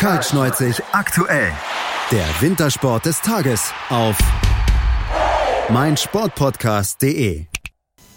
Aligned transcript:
Kaltschneuzig 0.00 0.82
aktuell. 0.92 1.52
Der 2.10 2.24
Wintersport 2.40 3.04
des 3.04 3.20
Tages 3.20 3.70
auf 3.90 4.16
meinsportpodcast.de. 5.68 7.44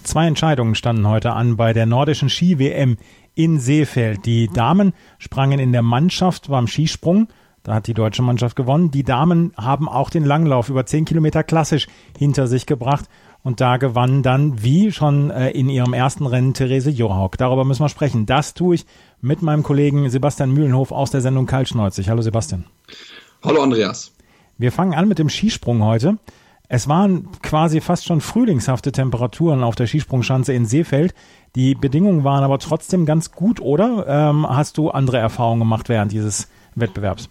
Zwei 0.04 0.28
Entscheidungen 0.28 0.76
standen 0.76 1.10
heute 1.10 1.34
an 1.34 1.58
bei 1.58 1.74
der 1.74 1.86
nordischen 1.86 2.30
Ski-WM 2.30 2.96
in 3.36 3.60
Seefeld. 3.60 4.26
Die 4.26 4.48
Damen 4.48 4.94
sprangen 5.20 5.60
in 5.60 5.74
der 5.74 5.82
Mannschaft 5.82 6.48
beim 6.48 6.68
Skisprung. 6.68 7.28
Da 7.64 7.74
hat 7.74 7.88
die 7.88 7.94
deutsche 7.94 8.24
Mannschaft 8.24 8.56
gewonnen. 8.56 8.90
Die 8.92 9.04
Damen 9.04 9.52
haben 9.58 9.90
auch 9.90 10.10
den 10.10 10.24
Langlauf 10.24 10.70
über 10.70 10.86
10 10.86 11.04
Kilometer 11.04 11.44
klassisch 11.44 11.88
hinter 12.18 12.48
sich 12.48 12.66
gebracht. 12.66 13.10
Und 13.44 13.60
da 13.60 13.76
gewann 13.76 14.24
dann, 14.24 14.64
wie 14.64 14.92
schon 14.94 15.30
äh, 15.30 15.50
in 15.52 15.68
ihrem 15.70 15.94
ersten 15.94 16.26
Rennen, 16.26 16.54
Therese 16.54 16.90
Johaug. 16.90 17.38
Darüber 17.38 17.66
müssen 17.66 17.84
wir 17.84 17.90
sprechen. 17.90 18.26
Das 18.26 18.54
tue 18.54 18.76
ich 18.76 18.86
mit 19.20 19.42
meinem 19.42 19.64
Kollegen 19.64 20.10
Sebastian 20.10 20.52
Mühlenhof 20.52 20.94
aus 20.94 21.12
der 21.12 21.20
Sendung 21.20 21.46
Kaltschneuzig. 21.46 22.10
Hallo 22.10 22.22
Sebastian. 22.22 22.64
Hallo 23.44 23.62
Andreas. 23.62 24.14
Wir 24.58 24.72
fangen 24.72 24.94
an 24.94 25.10
mit 25.10 25.20
dem 25.20 25.28
Skisprung 25.28 25.84
heute. 25.84 26.18
Es 26.70 26.88
waren 26.88 27.28
quasi 27.42 27.82
fast 27.82 28.06
schon 28.06 28.22
frühlingshafte 28.22 28.94
Temperaturen 28.94 29.62
auf 29.62 29.76
der 29.76 29.88
Skisprungschanze 29.88 30.54
in 30.54 30.66
Seefeld. 30.66 31.14
Die 31.56 31.76
Bedingungen 31.76 32.24
waren 32.24 32.46
aber 32.46 32.60
trotzdem 32.60 33.06
ganz 33.06 33.32
gut, 33.32 33.60
oder? 33.60 34.06
Ähm, 34.08 34.48
hast 34.48 34.78
du 34.78 34.90
andere 34.90 35.18
Erfahrungen 35.18 35.60
gemacht 35.60 35.90
während 35.90 36.14
dieses 36.14 36.48
Wettbewerbs? 36.76 37.30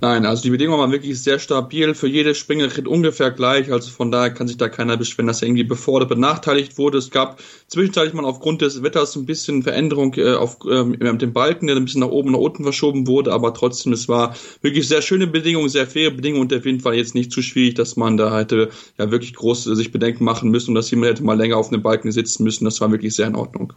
Nein, 0.00 0.26
also 0.26 0.42
die 0.42 0.50
Bedingungen 0.50 0.80
waren 0.80 0.92
wirklich 0.92 1.22
sehr 1.22 1.38
stabil, 1.38 1.94
für 1.94 2.08
jede 2.08 2.34
Springerin 2.34 2.86
ungefähr 2.86 3.30
gleich, 3.30 3.72
also 3.72 3.90
von 3.90 4.10
daher 4.10 4.30
kann 4.30 4.48
sich 4.48 4.56
da 4.56 4.68
keiner 4.68 4.96
beschweren, 4.96 5.28
dass 5.28 5.42
er 5.42 5.48
irgendwie 5.48 5.64
befordert, 5.64 6.08
benachteiligt 6.08 6.76
wurde. 6.76 6.98
Es 6.98 7.10
gab 7.10 7.40
zwischenzeitlich 7.68 8.14
mal 8.14 8.24
aufgrund 8.24 8.62
des 8.62 8.82
Wetters 8.82 9.16
ein 9.16 9.26
bisschen 9.26 9.62
Veränderung 9.62 10.14
äh, 10.14 10.34
auf 10.34 10.58
ähm, 10.68 10.98
dem 10.98 11.32
Balken, 11.32 11.66
der 11.66 11.76
ein 11.76 11.84
bisschen 11.84 12.00
nach 12.00 12.08
oben, 12.08 12.32
nach 12.32 12.38
unten 12.38 12.64
verschoben 12.64 13.06
wurde, 13.06 13.32
aber 13.32 13.54
trotzdem, 13.54 13.92
es 13.92 14.08
war 14.08 14.34
wirklich 14.60 14.88
sehr 14.88 15.02
schöne 15.02 15.26
Bedingungen, 15.26 15.68
sehr 15.68 15.86
faire 15.86 16.10
Bedingungen 16.10 16.42
und 16.42 16.54
auf 16.54 16.66
jeden 16.66 16.80
Fall 16.80 16.94
jetzt 16.94 17.14
nicht 17.14 17.32
zu 17.32 17.42
schwierig, 17.42 17.74
dass 17.74 17.96
man 17.96 18.16
da 18.16 18.36
hätte 18.36 18.70
ja 18.98 19.10
wirklich 19.10 19.34
groß 19.34 19.68
äh, 19.68 19.76
sich 19.76 19.92
Bedenken 19.92 20.24
machen 20.24 20.50
müssen 20.50 20.70
und 20.70 20.74
dass 20.74 20.90
jemand 20.90 21.12
hätte 21.12 21.24
mal 21.24 21.38
länger 21.38 21.56
auf 21.56 21.72
einem 21.72 21.82
Balken 21.82 22.10
sitzen 22.10 22.44
müssen. 22.44 22.64
Das 22.64 22.80
war 22.80 22.90
wirklich 22.90 23.14
sehr 23.14 23.28
in 23.28 23.36
Ordnung. 23.36 23.72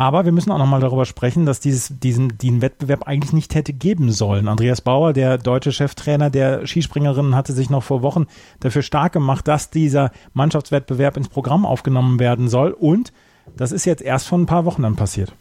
Aber 0.00 0.24
wir 0.24 0.32
müssen 0.32 0.50
auch 0.50 0.56
nochmal 0.56 0.80
darüber 0.80 1.04
sprechen, 1.04 1.44
dass 1.44 1.60
dieses, 1.60 1.92
diesen, 2.00 2.38
diesen 2.38 2.62
Wettbewerb 2.62 3.06
eigentlich 3.06 3.34
nicht 3.34 3.54
hätte 3.54 3.74
geben 3.74 4.12
sollen. 4.12 4.48
Andreas 4.48 4.80
Bauer, 4.80 5.12
der 5.12 5.36
deutsche 5.36 5.72
Cheftrainer 5.72 6.30
der 6.30 6.66
Skispringerinnen, 6.66 7.36
hatte 7.36 7.52
sich 7.52 7.68
noch 7.68 7.82
vor 7.82 8.00
Wochen 8.00 8.24
dafür 8.60 8.80
stark 8.80 9.12
gemacht, 9.12 9.46
dass 9.46 9.68
dieser 9.68 10.10
Mannschaftswettbewerb 10.32 11.18
ins 11.18 11.28
Programm 11.28 11.66
aufgenommen 11.66 12.18
werden 12.18 12.48
soll. 12.48 12.70
Und 12.70 13.12
das 13.58 13.72
ist 13.72 13.84
jetzt 13.84 14.00
erst 14.00 14.26
vor 14.26 14.38
ein 14.38 14.46
paar 14.46 14.64
Wochen 14.64 14.84
dann 14.84 14.96
passiert. 14.96 15.34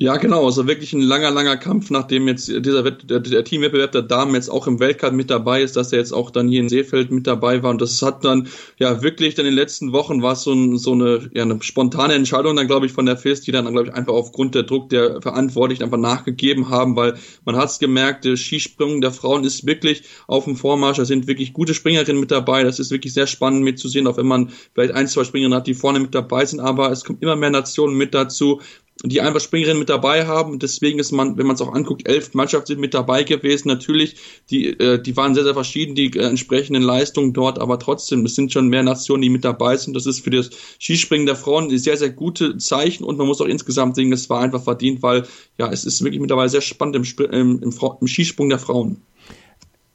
Ja, 0.00 0.16
genau. 0.16 0.44
Also 0.44 0.66
wirklich 0.66 0.92
ein 0.92 1.00
langer, 1.02 1.30
langer 1.30 1.56
Kampf, 1.56 1.88
nachdem 1.88 2.26
jetzt 2.26 2.48
dieser 2.48 2.82
der, 2.90 3.20
der 3.20 3.44
Teamwettbewerb 3.44 3.92
der 3.92 4.02
Damen 4.02 4.34
jetzt 4.34 4.48
auch 4.48 4.66
im 4.66 4.80
Weltcup 4.80 5.12
mit 5.12 5.30
dabei 5.30 5.62
ist, 5.62 5.76
dass 5.76 5.92
er 5.92 6.00
jetzt 6.00 6.12
auch 6.12 6.30
dann 6.32 6.48
hier 6.48 6.60
in 6.60 6.68
Seefeld 6.68 7.12
mit 7.12 7.28
dabei 7.28 7.62
war. 7.62 7.70
Und 7.70 7.80
das 7.80 8.02
hat 8.02 8.24
dann 8.24 8.48
ja 8.76 9.02
wirklich 9.02 9.36
dann 9.36 9.46
in 9.46 9.52
den 9.52 9.58
letzten 9.58 9.92
Wochen 9.92 10.20
war 10.20 10.32
es 10.32 10.42
so, 10.42 10.52
ein, 10.52 10.78
so 10.78 10.92
eine, 10.92 11.30
ja, 11.32 11.42
eine 11.42 11.62
spontane 11.62 12.14
Entscheidung 12.14 12.56
dann, 12.56 12.66
glaube 12.66 12.86
ich, 12.86 12.92
von 12.92 13.06
der 13.06 13.16
FIS, 13.16 13.42
die 13.42 13.52
dann, 13.52 13.70
glaube 13.70 13.86
ich, 13.86 13.94
einfach 13.94 14.12
aufgrund 14.14 14.56
der 14.56 14.64
Druck 14.64 14.88
der 14.88 15.22
Verantwortlichen 15.22 15.84
einfach 15.84 15.96
nachgegeben 15.96 16.70
haben, 16.70 16.96
weil 16.96 17.14
man 17.44 17.54
hat 17.54 17.70
es 17.70 17.78
gemerkt, 17.78 18.24
der 18.24 18.36
Skisprung 18.36 19.00
der 19.00 19.12
Frauen 19.12 19.44
ist 19.44 19.64
wirklich 19.64 20.02
auf 20.26 20.44
dem 20.44 20.56
Vormarsch. 20.56 20.96
Da 20.96 21.04
sind 21.04 21.28
wirklich 21.28 21.52
gute 21.52 21.72
Springerinnen 21.72 22.20
mit 22.20 22.32
dabei. 22.32 22.64
Das 22.64 22.80
ist 22.80 22.90
wirklich 22.90 23.14
sehr 23.14 23.28
spannend 23.28 23.62
mitzusehen, 23.62 24.08
auch 24.08 24.16
wenn 24.16 24.26
man 24.26 24.50
vielleicht 24.74 24.92
ein, 24.92 25.06
zwei 25.06 25.22
Springerinnen 25.22 25.56
hat, 25.56 25.68
die 25.68 25.74
vorne 25.74 26.00
mit 26.00 26.16
dabei 26.16 26.44
sind. 26.44 26.58
Aber 26.58 26.90
es 26.90 27.04
kommt 27.04 27.22
immer 27.22 27.36
mehr 27.36 27.50
Nationen 27.50 27.96
mit 27.96 28.12
dazu 28.12 28.60
die 29.02 29.20
einfach 29.20 29.40
Springerinnen 29.40 29.78
mit 29.78 29.88
dabei 29.88 30.26
haben. 30.26 30.58
Deswegen 30.58 30.98
ist 30.98 31.10
man, 31.10 31.36
wenn 31.36 31.46
man 31.46 31.54
es 31.54 31.60
auch 31.60 31.72
anguckt, 31.72 32.08
elf 32.08 32.32
Mannschaften 32.34 32.68
sind 32.68 32.80
mit 32.80 32.94
dabei 32.94 33.24
gewesen. 33.24 33.68
Natürlich, 33.68 34.16
die, 34.50 34.68
äh, 34.68 35.02
die 35.02 35.16
waren 35.16 35.34
sehr, 35.34 35.42
sehr 35.42 35.54
verschieden, 35.54 35.94
die 35.94 36.16
äh, 36.16 36.24
entsprechenden 36.24 36.82
Leistungen 36.82 37.32
dort, 37.32 37.58
aber 37.58 37.78
trotzdem, 37.78 38.24
es 38.24 38.36
sind 38.36 38.52
schon 38.52 38.68
mehr 38.68 38.84
Nationen, 38.84 39.22
die 39.22 39.30
mit 39.30 39.44
dabei 39.44 39.76
sind. 39.76 39.94
Das 39.94 40.06
ist 40.06 40.20
für 40.20 40.30
das 40.30 40.50
Skispringen 40.78 41.26
der 41.26 41.36
Frauen 41.36 41.70
ein 41.70 41.78
sehr, 41.78 41.96
sehr 41.96 42.10
gute 42.10 42.56
Zeichen 42.58 43.04
und 43.04 43.18
man 43.18 43.26
muss 43.26 43.40
auch 43.40 43.46
insgesamt 43.46 43.96
sehen, 43.96 44.12
es 44.12 44.30
war 44.30 44.40
einfach 44.40 44.62
verdient, 44.62 45.02
weil 45.02 45.26
ja, 45.58 45.70
es 45.72 45.84
ist 45.84 46.02
wirklich 46.04 46.20
mittlerweile 46.20 46.48
sehr 46.48 46.60
spannend 46.60 46.96
im, 46.96 47.26
im, 47.32 47.62
im, 47.62 47.74
im 48.00 48.06
Skisprung 48.06 48.48
der 48.48 48.60
Frauen. 48.60 49.02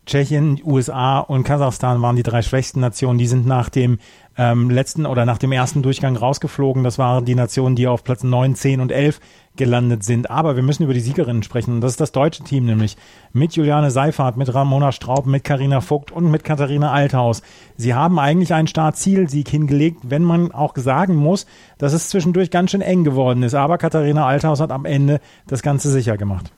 Tschechien, 0.09 0.59
USA 0.65 1.19
und 1.19 1.43
Kasachstan 1.43 2.01
waren 2.01 2.15
die 2.15 2.23
drei 2.23 2.41
schwächsten 2.41 2.79
Nationen. 2.79 3.19
Die 3.19 3.27
sind 3.27 3.45
nach 3.45 3.69
dem 3.69 3.99
ähm, 4.39 4.71
letzten 4.71 5.05
oder 5.05 5.23
nach 5.23 5.37
dem 5.37 5.51
ersten 5.51 5.83
Durchgang 5.83 6.15
rausgeflogen. 6.15 6.83
Das 6.83 6.97
waren 6.97 7.25
die 7.25 7.35
Nationen, 7.35 7.75
die 7.75 7.85
auf 7.85 8.03
Platz 8.03 8.23
9, 8.23 8.55
10 8.55 8.81
und 8.81 8.91
11 8.91 9.19
gelandet 9.55 10.03
sind. 10.03 10.31
Aber 10.31 10.55
wir 10.55 10.63
müssen 10.63 10.81
über 10.81 10.95
die 10.95 10.99
Siegerinnen 10.99 11.43
sprechen. 11.43 11.75
Und 11.75 11.81
das 11.81 11.91
ist 11.91 12.01
das 12.01 12.11
deutsche 12.11 12.43
Team 12.43 12.65
nämlich. 12.65 12.97
Mit 13.33 13.55
Juliane 13.55 13.91
Seifert, 13.91 14.35
mit 14.35 14.51
Ramona 14.51 14.91
Straub, 14.91 15.27
mit 15.27 15.43
Karina 15.43 15.79
Vogt 15.79 16.11
und 16.11 16.31
mit 16.31 16.43
Katharina 16.43 16.91
Althaus. 16.91 17.43
Sie 17.77 17.93
haben 17.93 18.17
eigentlich 18.17 18.51
einen 18.51 18.67
Startzielsieg 18.67 19.47
hingelegt, 19.47 19.99
wenn 20.09 20.23
man 20.23 20.51
auch 20.51 20.75
sagen 20.75 21.17
muss, 21.17 21.45
dass 21.77 21.93
es 21.93 22.09
zwischendurch 22.09 22.49
ganz 22.49 22.71
schön 22.71 22.81
eng 22.81 23.03
geworden 23.03 23.43
ist. 23.43 23.53
Aber 23.53 23.77
Katharina 23.77 24.25
Althaus 24.25 24.59
hat 24.59 24.71
am 24.71 24.85
Ende 24.85 25.19
das 25.45 25.61
Ganze 25.61 25.91
sicher 25.91 26.17
gemacht. 26.17 26.51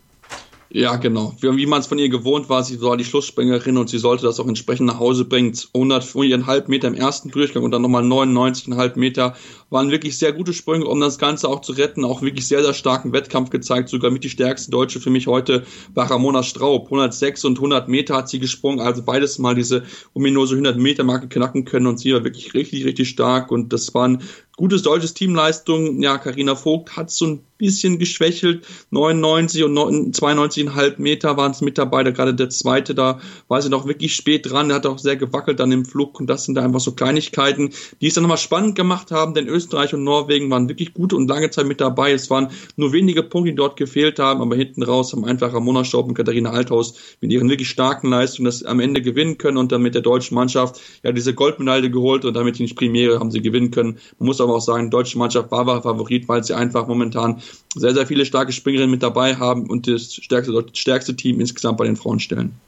Ja, 0.73 0.95
genau. 0.95 1.35
Wie, 1.41 1.57
wie 1.57 1.65
man 1.65 1.81
es 1.81 1.87
von 1.87 1.99
ihr 1.99 2.07
gewohnt 2.07 2.47
war, 2.47 2.63
sie 2.63 2.81
war 2.81 2.95
die 2.95 3.03
Schlussspringerin 3.03 3.77
und 3.77 3.89
sie 3.89 3.97
sollte 3.97 4.23
das 4.23 4.39
auch 4.39 4.47
entsprechend 4.47 4.87
nach 4.87 4.99
Hause 4.99 5.25
bringen. 5.25 5.51
104,5 5.51 6.69
Meter 6.69 6.87
im 6.87 6.93
ersten 6.93 7.29
Durchgang 7.29 7.63
und 7.63 7.71
dann 7.71 7.81
nochmal 7.81 8.03
99,5 8.03 8.97
Meter 8.97 9.35
waren 9.69 9.91
wirklich 9.91 10.17
sehr 10.17 10.31
gute 10.31 10.53
Sprünge, 10.53 10.85
um 10.85 11.01
das 11.01 11.17
Ganze 11.17 11.49
auch 11.49 11.59
zu 11.59 11.73
retten. 11.73 12.05
Auch 12.05 12.21
wirklich 12.21 12.47
sehr, 12.47 12.63
sehr 12.63 12.73
starken 12.73 13.11
Wettkampf 13.11 13.49
gezeigt. 13.49 13.89
Sogar 13.89 14.11
mit 14.11 14.23
die 14.23 14.29
stärkste 14.29 14.71
Deutsche 14.71 15.01
für 15.01 15.09
mich 15.09 15.27
heute 15.27 15.65
war 15.93 16.09
Ramona 16.09 16.41
Straub. 16.41 16.85
106 16.85 17.43
und 17.43 17.57
100 17.57 17.89
Meter 17.89 18.15
hat 18.15 18.29
sie 18.29 18.39
gesprungen. 18.39 18.79
Also 18.79 19.03
beides 19.03 19.39
mal 19.39 19.55
diese 19.55 19.83
ominöse 20.13 20.53
100 20.53 20.77
Meter 20.77 21.03
Marke 21.03 21.27
knacken 21.27 21.65
können 21.65 21.87
und 21.87 21.99
sie 21.99 22.13
war 22.13 22.23
wirklich 22.23 22.53
richtig, 22.53 22.85
richtig 22.85 23.09
stark 23.09 23.51
und 23.51 23.73
das 23.73 23.93
waren 23.93 24.23
gutes 24.57 24.81
deutsches 24.81 25.13
Teamleistung. 25.13 26.01
Ja, 26.01 26.17
Karina 26.17 26.55
Vogt 26.55 26.95
hat 26.95 27.09
so 27.11 27.25
ein 27.25 27.43
bisschen 27.57 27.99
geschwächelt. 27.99 28.65
99 28.89 29.63
und 29.63 29.77
92,5 29.77 30.95
Meter 30.97 31.37
waren 31.37 31.51
es 31.51 31.61
mit 31.61 31.77
dabei. 31.77 32.03
Da 32.03 32.11
gerade 32.11 32.33
der 32.33 32.49
zweite, 32.49 32.95
da 32.95 33.19
war 33.47 33.61
sie 33.61 33.69
noch 33.69 33.87
wirklich 33.87 34.15
spät 34.15 34.49
dran. 34.49 34.67
Der 34.67 34.77
hat 34.77 34.85
auch 34.85 34.97
sehr 34.97 35.15
gewackelt 35.15 35.59
dann 35.59 35.71
im 35.71 35.85
Flug. 35.85 36.19
Und 36.19 36.27
das 36.27 36.45
sind 36.45 36.55
da 36.55 36.63
einfach 36.63 36.79
so 36.79 36.93
Kleinigkeiten, 36.93 37.69
die 38.01 38.07
es 38.07 38.15
dann 38.15 38.23
nochmal 38.23 38.37
spannend 38.37 38.75
gemacht 38.75 39.11
haben. 39.11 39.35
Denn 39.35 39.47
Österreich 39.47 39.93
und 39.93 40.03
Norwegen 40.03 40.49
waren 40.49 40.67
wirklich 40.67 40.93
gut 40.93 41.13
und 41.13 41.27
lange 41.29 41.51
Zeit 41.51 41.67
mit 41.67 41.79
dabei. 41.79 42.11
Es 42.11 42.29
waren 42.29 42.49
nur 42.75 42.93
wenige 42.93 43.23
Punkte, 43.23 43.51
die 43.51 43.55
dort 43.55 43.77
gefehlt 43.77 44.19
haben. 44.19 44.41
Aber 44.41 44.55
hinten 44.55 44.83
raus 44.83 45.13
haben 45.13 45.23
einfach 45.23 45.53
Ramona 45.53 45.85
Staub 45.85 46.07
und 46.07 46.15
Katharina 46.15 46.49
Althaus 46.49 46.95
mit 47.21 47.31
ihren 47.31 47.49
wirklich 47.49 47.69
starken 47.69 48.09
Leistungen 48.09 48.45
das 48.45 48.63
am 48.63 48.79
Ende 48.79 49.01
gewinnen 49.01 49.37
können 49.37 49.57
und 49.57 49.71
dann 49.71 49.83
mit 49.83 49.93
der 49.93 50.01
deutschen 50.01 50.35
Mannschaft 50.35 50.81
ja 51.03 51.11
diese 51.11 51.35
Goldmedaille 51.35 51.91
geholt 51.91 52.25
und 52.25 52.33
damit 52.33 52.57
die 52.57 52.71
Premiere 52.73 53.19
haben 53.19 53.31
sie 53.31 53.41
gewinnen 53.41 53.71
können. 53.71 53.99
Man 54.17 54.25
muss 54.27 54.40
aber 54.41 54.55
auch 54.55 54.61
sagen, 54.61 54.85
die 54.85 54.89
deutsche 54.89 55.17
Mannschaft 55.17 55.51
war, 55.51 55.65
war 55.65 55.81
Favorit, 55.81 56.27
weil 56.27 56.43
sie 56.43 56.53
einfach 56.53 56.87
momentan 56.87 57.41
sehr, 57.75 57.93
sehr 57.93 58.07
viele 58.07 58.25
starke 58.25 58.51
Springerinnen 58.51 58.91
mit 58.91 59.03
dabei 59.03 59.35
haben 59.35 59.69
und 59.69 59.87
das 59.87 60.13
stärkste, 60.13 60.65
stärkste 60.73 61.15
Team 61.15 61.39
insgesamt 61.39 61.77
bei 61.77 61.85
den 61.85 61.95
Frauen 61.95 62.19
stellen. 62.19 62.59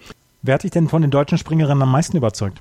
Wer 0.41 0.55
hat 0.55 0.63
dich 0.63 0.71
denn 0.71 0.89
von 0.89 1.01
den 1.01 1.11
deutschen 1.11 1.37
Springerinnen 1.37 1.81
am 1.81 1.91
meisten 1.91 2.17
überzeugt? 2.17 2.59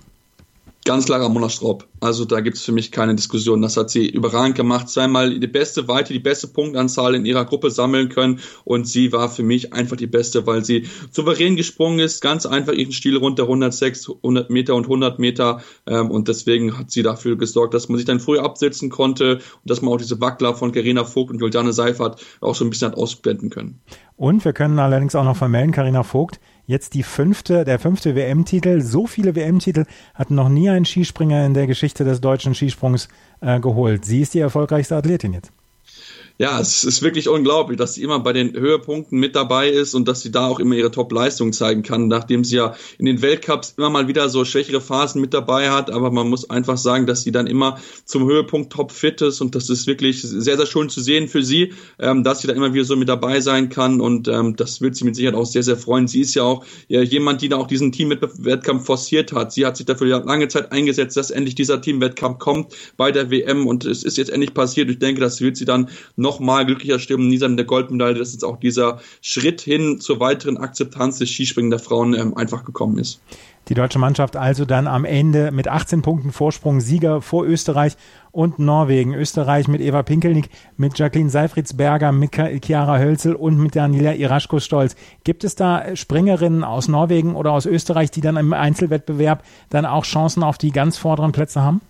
Ganz 0.85 1.05
klar 1.05 1.21
Ramona 1.21 1.49
Straub. 1.49 1.87
Also 2.01 2.25
da 2.25 2.41
gibt 2.41 2.57
es 2.57 2.65
für 2.65 2.73
mich 2.73 2.91
keine 2.91 3.15
Diskussion. 3.15 3.63
Das 3.63 3.77
hat 3.77 3.89
sie 3.89 4.09
überragend 4.09 4.57
gemacht. 4.57 4.89
Zweimal 4.89 5.39
die 5.39 5.47
beste 5.47 5.87
Weite, 5.87 6.13
die 6.13 6.19
beste 6.19 6.49
Punktanzahl 6.49 7.15
in 7.15 7.25
ihrer 7.25 7.45
Gruppe 7.45 7.71
sammeln 7.71 8.09
können. 8.09 8.41
Und 8.65 8.89
sie 8.89 9.13
war 9.13 9.29
für 9.29 9.45
mich 9.45 9.73
einfach 9.73 9.97
die 9.97 10.09
beste, 10.09 10.45
weil 10.45 10.65
sie 10.65 10.89
souverän 11.13 11.55
gesprungen 11.55 12.01
ist. 12.01 12.21
Ganz 12.21 12.47
einfach 12.47 12.73
ihren 12.73 12.91
Stil 12.91 13.17
runter 13.17 13.45
106, 13.45 14.11
100 14.11 14.51
Meter 14.51 14.75
und 14.75 14.87
100 14.87 15.21
Meter. 15.21 15.63
Ähm, 15.87 16.11
und 16.11 16.27
deswegen 16.27 16.77
hat 16.77 16.91
sie 16.91 17.05
dafür 17.05 17.37
gesorgt, 17.37 17.75
dass 17.75 17.89
man 17.89 17.99
sich 17.99 18.07
dann 18.07 18.19
früh 18.19 18.41
absetzen 18.41 18.91
konnte 18.91 19.35
und 19.35 19.43
dass 19.71 19.83
man 19.83 19.95
auch 19.95 19.99
diese 19.99 20.21
Wackler 20.21 20.55
von 20.55 20.73
Karina 20.73 21.05
Vogt 21.05 21.31
und 21.31 21.41
Juliane 21.41 21.73
Seifert 21.73 22.21
auch 22.41 22.57
so 22.57 22.65
ein 22.65 22.71
bisschen 22.71 22.89
hat 22.89 22.99
ausblenden 22.99 23.51
können. 23.51 23.81
Und 24.17 24.45
wir 24.45 24.53
können 24.53 24.79
allerdings 24.79 25.15
auch 25.15 25.25
noch 25.25 25.37
vermelden, 25.37 25.73
Karina 25.73 26.03
Vogt 26.03 26.39
Jetzt 26.65 26.95
die 26.95 27.03
fünfte, 27.03 27.65
der 27.65 27.79
fünfte 27.81 28.15
WM-Titel. 28.15 28.81
So 28.81 29.07
viele 29.07 29.35
WM-Titel 29.35 29.85
hat 30.15 30.31
noch 30.31 30.49
nie 30.49 30.71
ein 30.71 30.85
Skispringer 30.85 31.45
in 31.45 31.55
der 31.55 31.67
Geschichte 31.67 32.05
des 32.05 32.21
deutschen 32.21 32.55
Skisprungs 32.55 33.09
äh, 33.41 33.59
geholt. 33.59 34.05
Sie 34.05 34.21
ist 34.21 34.35
die 34.35 34.39
erfolgreichste 34.39 34.97
Athletin 34.97 35.33
jetzt 35.33 35.53
ja, 36.39 36.59
es 36.61 36.85
ist 36.85 37.03
wirklich 37.03 37.29
unglaublich, 37.29 37.79
dass 37.79 37.95
sie 37.95 38.03
immer 38.03 38.19
bei 38.19 38.33
den 38.33 38.53
Höhepunkten 38.55 39.19
mit 39.19 39.37
dabei 39.37 39.69
ist 39.69 39.95
und 39.95 40.09
dass 40.09 40.23
sie 40.23 40.31
da 40.31 40.47
auch 40.47 40.59
immer 40.59 40.75
ihre 40.75 40.91
Top-Leistung 40.91 41.53
zeigen 41.53 41.83
kann, 41.83 42.09
nachdem 42.09 42.45
sie 42.45 42.57
ja 42.57 42.75
in 42.99 43.07
den 43.07 43.23
Weltcups 43.23 43.75
immer 43.77 43.91
mal 43.91 44.09
wieder 44.09 44.29
so 44.29 44.45
schwächere 44.45 44.81
Phasen 44.81 45.21
mit 45.21 45.35
dabei 45.35 45.71
hat. 45.71 45.91
Aber 45.91 46.11
man 46.11 46.29
muss 46.29 46.49
einfach 46.51 46.77
sagen, 46.77 47.07
dass 47.07 47.23
sie 47.23 47.33
dann 47.33 47.47
immer 47.47 47.79
zum 48.05 48.27
Höhepunkt 48.27 48.73
top-fit 48.73 49.21
ist 49.23 49.41
und 49.41 49.55
das 49.55 49.69
ist 49.69 49.87
wirklich 49.87 50.23
sehr, 50.23 50.57
sehr 50.57 50.67
schön 50.67 50.89
zu 50.89 51.01
sehen 51.01 51.29
für 51.29 51.43
sie, 51.43 51.73
ähm, 51.99 52.25
dass 52.25 52.41
sie 52.41 52.49
da 52.49 52.55
immer 52.55 52.73
wieder 52.75 52.85
so 52.85 52.97
mit 52.97 53.09
dabei 53.09 53.41
sein 53.41 53.69
kann 53.69 54.01
und 54.01 54.29
ähm, 54.29 54.57
das 54.57 54.81
wird 54.81 54.97
sie 54.97 55.05
mit 55.05 55.17
Sicherheit 55.17 55.37
auch 55.37 55.47
sehr, 55.47 55.63
sehr 55.63 55.77
freuen. 55.77 56.09
Sie 56.09 56.21
ist 56.21 56.35
ja 56.35 56.43
auch 56.43 56.65
ja, 56.89 57.03
jemand, 57.03 57.43
die 57.43 57.49
da 57.49 57.57
auch 57.57 57.67
diesen 57.67 57.93
Teamwettkampf 57.93 58.85
forciert 58.87 59.33
hat. 59.33 59.53
Sie 59.53 59.67
hat 59.67 59.77
sich 59.77 59.87
dafür 59.87 60.07
ja 60.07 60.19
lange 60.19 60.49
Zeit 60.49 60.73
eingesetzt, 60.73 61.17
dass 61.17 61.31
endlich 61.31 61.55
dieser 61.55 61.81
Teamwettkampf 61.81 62.39
kommt 62.39 62.75
bei 62.97 63.13
der 63.13 63.31
WM 63.31 63.67
und 63.67 63.85
es 63.85 64.03
ist 64.03 64.17
jetzt 64.17 64.31
endlich 64.31 64.55
passiert. 64.55 64.91
Ich 64.91 64.99
denke, 64.99 65.21
das 65.21 65.41
wird 65.41 65.57
sie 65.57 65.65
dann 65.65 65.89
nochmal 66.23 66.65
glücklicher 66.65 66.99
stimmen. 66.99 67.29
Nisa 67.29 67.47
mit 67.49 67.59
der 67.59 67.67
Goldmedaille, 67.67 68.15
dass 68.15 68.33
jetzt 68.33 68.45
auch 68.45 68.57
dieser 68.57 69.01
Schritt 69.21 69.61
hin 69.61 70.01
zur 70.01 70.21
weiteren 70.21 70.57
Akzeptanz 70.57 71.19
des 71.19 71.29
Skispringen 71.29 71.71
der 71.71 71.81
Frauen 71.81 72.15
ähm, 72.15 72.35
einfach 72.37 72.65
gekommen 72.65 72.99
ist. 72.99 73.21
Die 73.69 73.75
deutsche 73.75 74.01
Mannschaft 74.01 74.37
also 74.37 74.65
dann 74.65 74.89
am 74.89 75.05
Ende 75.05 75.53
mit 75.53 75.69
18 75.69 76.03
Punkten 76.03 76.33
Vorsprung 76.33 76.81
Sieger 76.81 77.23
vor 77.23 77.45
Österreich 77.45 77.97
und 78.33 78.59
Norwegen. 78.59 79.15
Österreich 79.15 79.69
mit 79.69 79.81
Eva 79.81 80.03
Pinkelnick, 80.03 80.51
mit 80.77 80.99
Jacqueline 80.99 81.31
Seifritzberger, 81.31 82.11
mit 82.11 82.33
Chiara 82.33 82.99
Hölzel 82.99 83.37
und 83.37 83.59
mit 83.59 83.77
Daniela 83.77 84.15
Iraschko-Stolz. 84.15 84.97
Gibt 85.23 85.45
es 85.45 85.55
da 85.55 85.95
Springerinnen 85.95 86.65
aus 86.65 86.89
Norwegen 86.89 87.37
oder 87.37 87.53
aus 87.53 87.67
Österreich, 87.67 88.11
die 88.11 88.21
dann 88.21 88.37
im 88.37 88.53
Einzelwettbewerb 88.53 89.45
dann 89.71 89.87
auch 89.87 90.05
Chancen 90.05 90.43
auf 90.43 90.59
die 90.59 90.73
ganz 90.73 90.99
vorderen 90.99 91.31
Plätze 91.31 91.63
haben? 91.63 91.83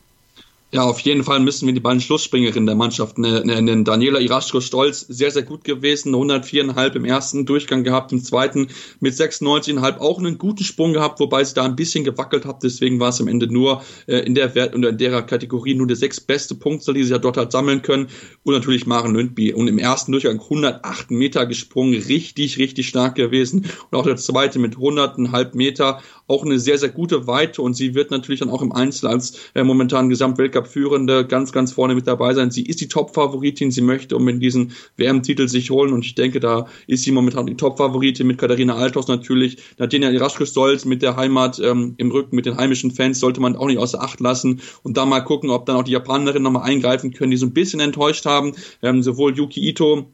Ja, 0.74 0.84
auf 0.84 1.00
jeden 1.00 1.22
Fall 1.22 1.38
müssen 1.40 1.66
wir 1.66 1.74
die 1.74 1.80
beiden 1.80 2.00
Schlussspringerinnen 2.00 2.64
der 2.64 2.74
Mannschaft 2.74 3.18
nennen. 3.18 3.84
Daniela 3.84 4.20
Iraschko-Stolz, 4.20 5.00
sehr, 5.06 5.30
sehr 5.30 5.42
gut 5.42 5.64
gewesen, 5.64 6.14
104,5 6.14 6.96
im 6.96 7.04
ersten 7.04 7.44
Durchgang 7.44 7.84
gehabt, 7.84 8.10
im 8.10 8.24
zweiten 8.24 8.68
mit 8.98 9.12
96,5 9.12 9.98
auch 9.98 10.18
einen 10.18 10.38
guten 10.38 10.64
Sprung 10.64 10.94
gehabt, 10.94 11.20
wobei 11.20 11.44
sie 11.44 11.52
da 11.52 11.64
ein 11.64 11.76
bisschen 11.76 12.04
gewackelt 12.04 12.46
hat, 12.46 12.62
deswegen 12.62 13.00
war 13.00 13.10
es 13.10 13.20
am 13.20 13.28
Ende 13.28 13.48
nur 13.48 13.82
äh, 14.06 14.20
in 14.20 14.34
der 14.34 14.54
Wert 14.54 14.74
und 14.74 14.82
in 14.82 14.96
der 14.96 15.20
Kategorie 15.20 15.74
nur 15.74 15.86
der 15.86 15.96
sechs 15.96 16.20
beste 16.20 16.54
Punktzahl, 16.54 16.94
die 16.94 17.04
sie 17.04 17.12
ja 17.12 17.18
dort 17.18 17.36
hat 17.36 17.52
sammeln 17.52 17.82
können. 17.82 18.08
Und 18.42 18.54
natürlich 18.54 18.86
Maren 18.86 19.12
Lündby. 19.12 19.52
Und 19.52 19.68
im 19.68 19.76
ersten 19.76 20.10
Durchgang 20.10 20.40
108 20.40 21.10
Meter 21.10 21.44
gesprungen, 21.44 22.00
richtig, 22.00 22.56
richtig 22.56 22.88
stark 22.88 23.16
gewesen. 23.16 23.66
Und 23.90 23.98
auch 23.98 24.06
der 24.06 24.16
zweite 24.16 24.58
mit 24.58 24.76
100,5 24.76 25.54
Meter, 25.54 26.00
auch 26.28 26.46
eine 26.46 26.58
sehr, 26.58 26.78
sehr 26.78 26.88
gute 26.88 27.26
Weite. 27.26 27.60
Und 27.60 27.74
sie 27.74 27.94
wird 27.94 28.10
natürlich 28.10 28.40
dann 28.40 28.48
auch 28.48 28.62
im 28.62 28.72
Einzel 28.72 29.08
als 29.08 29.38
äh, 29.52 29.62
momentan 29.64 30.08
Gesamtweltcup 30.08 30.61
Weltcup-Führende 30.62 31.26
ganz, 31.26 31.52
ganz 31.52 31.72
vorne 31.72 31.94
mit 31.94 32.06
dabei 32.06 32.34
sein. 32.34 32.50
Sie 32.50 32.62
ist 32.62 32.80
die 32.80 32.88
Top-Favoritin. 32.88 33.70
Sie 33.70 33.80
möchte 33.80 34.16
um 34.16 34.40
diesen 34.40 34.72
WM-Titel 34.96 35.48
sich 35.48 35.70
holen 35.70 35.92
und 35.92 36.04
ich 36.04 36.14
denke, 36.14 36.40
da 36.40 36.66
ist 36.86 37.04
sie 37.04 37.12
momentan 37.12 37.46
die 37.46 37.56
Top-Favoritin 37.56 38.26
mit 38.26 38.38
Katharina 38.38 38.76
Althaus 38.76 39.08
natürlich. 39.08 39.58
Nadine 39.78 40.12
Iraschke-Stolz 40.12 40.84
mit 40.84 41.02
der 41.02 41.16
Heimat 41.16 41.58
ähm, 41.58 41.94
im 41.98 42.10
Rücken, 42.10 42.36
mit 42.36 42.46
den 42.46 42.56
heimischen 42.56 42.90
Fans 42.90 43.20
sollte 43.20 43.40
man 43.40 43.56
auch 43.56 43.66
nicht 43.66 43.78
außer 43.78 44.02
Acht 44.02 44.20
lassen 44.20 44.60
und 44.82 44.96
da 44.96 45.06
mal 45.06 45.20
gucken, 45.20 45.50
ob 45.50 45.66
dann 45.66 45.76
auch 45.76 45.84
die 45.84 45.92
Japanerinnen 45.92 46.42
nochmal 46.42 46.64
eingreifen 46.64 47.12
können, 47.12 47.30
die 47.30 47.36
so 47.36 47.46
ein 47.46 47.52
bisschen 47.52 47.80
enttäuscht 47.80 48.24
haben. 48.26 48.54
Ähm, 48.82 49.02
sowohl 49.02 49.36
Yuki 49.36 49.68
Ito 49.68 50.06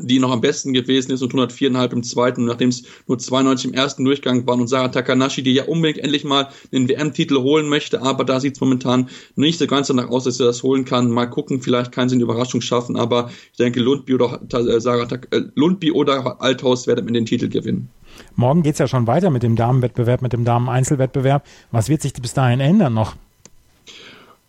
die 0.00 0.18
noch 0.18 0.30
am 0.30 0.40
besten 0.40 0.72
gewesen 0.72 1.12
ist 1.12 1.22
und 1.22 1.32
104,5 1.32 1.92
im 1.92 2.02
zweiten, 2.02 2.44
nachdem 2.44 2.68
es 2.68 2.84
nur 3.06 3.18
92 3.18 3.70
im 3.70 3.74
ersten 3.74 4.04
Durchgang 4.04 4.46
waren 4.46 4.60
und 4.60 4.68
Sarah 4.68 4.88
Takanashi, 4.88 5.42
die 5.42 5.54
ja 5.54 5.64
unbedingt 5.64 5.98
endlich 5.98 6.24
mal 6.24 6.48
den 6.72 6.88
WM-Titel 6.88 7.38
holen 7.38 7.68
möchte, 7.68 8.02
aber 8.02 8.24
da 8.24 8.40
sieht 8.40 8.54
es 8.54 8.60
momentan 8.60 9.08
nicht 9.36 9.58
so 9.58 9.66
ganz 9.66 9.88
danach 9.88 10.08
aus, 10.08 10.24
dass 10.24 10.36
sie 10.36 10.44
das 10.44 10.62
holen 10.62 10.84
kann. 10.84 11.10
Mal 11.10 11.26
gucken, 11.26 11.60
vielleicht 11.62 11.92
kann 11.92 12.08
sie 12.08 12.16
eine 12.16 12.24
Überraschung 12.24 12.60
schaffen, 12.60 12.96
aber 12.96 13.30
ich 13.52 13.58
denke, 13.58 13.80
Lundby 13.80 14.14
oder 14.14 14.40
äh, 14.52 14.80
Sarah 14.80 15.08
äh, 15.30 15.42
Lundby 15.54 15.92
oder 15.92 16.40
Althaus 16.40 16.86
werden 16.86 17.04
mit 17.04 17.14
den 17.14 17.26
Titel 17.26 17.48
gewinnen. 17.48 17.88
Morgen 18.34 18.62
geht 18.62 18.74
es 18.74 18.78
ja 18.78 18.88
schon 18.88 19.06
weiter 19.06 19.30
mit 19.30 19.42
dem 19.42 19.56
Damenwettbewerb, 19.56 20.22
mit 20.22 20.32
dem 20.32 20.44
Damen-Einzelwettbewerb. 20.44 21.44
Was 21.70 21.88
wird 21.88 22.02
sich 22.02 22.12
bis 22.14 22.34
dahin 22.34 22.60
ändern 22.60 22.94
noch? 22.94 23.16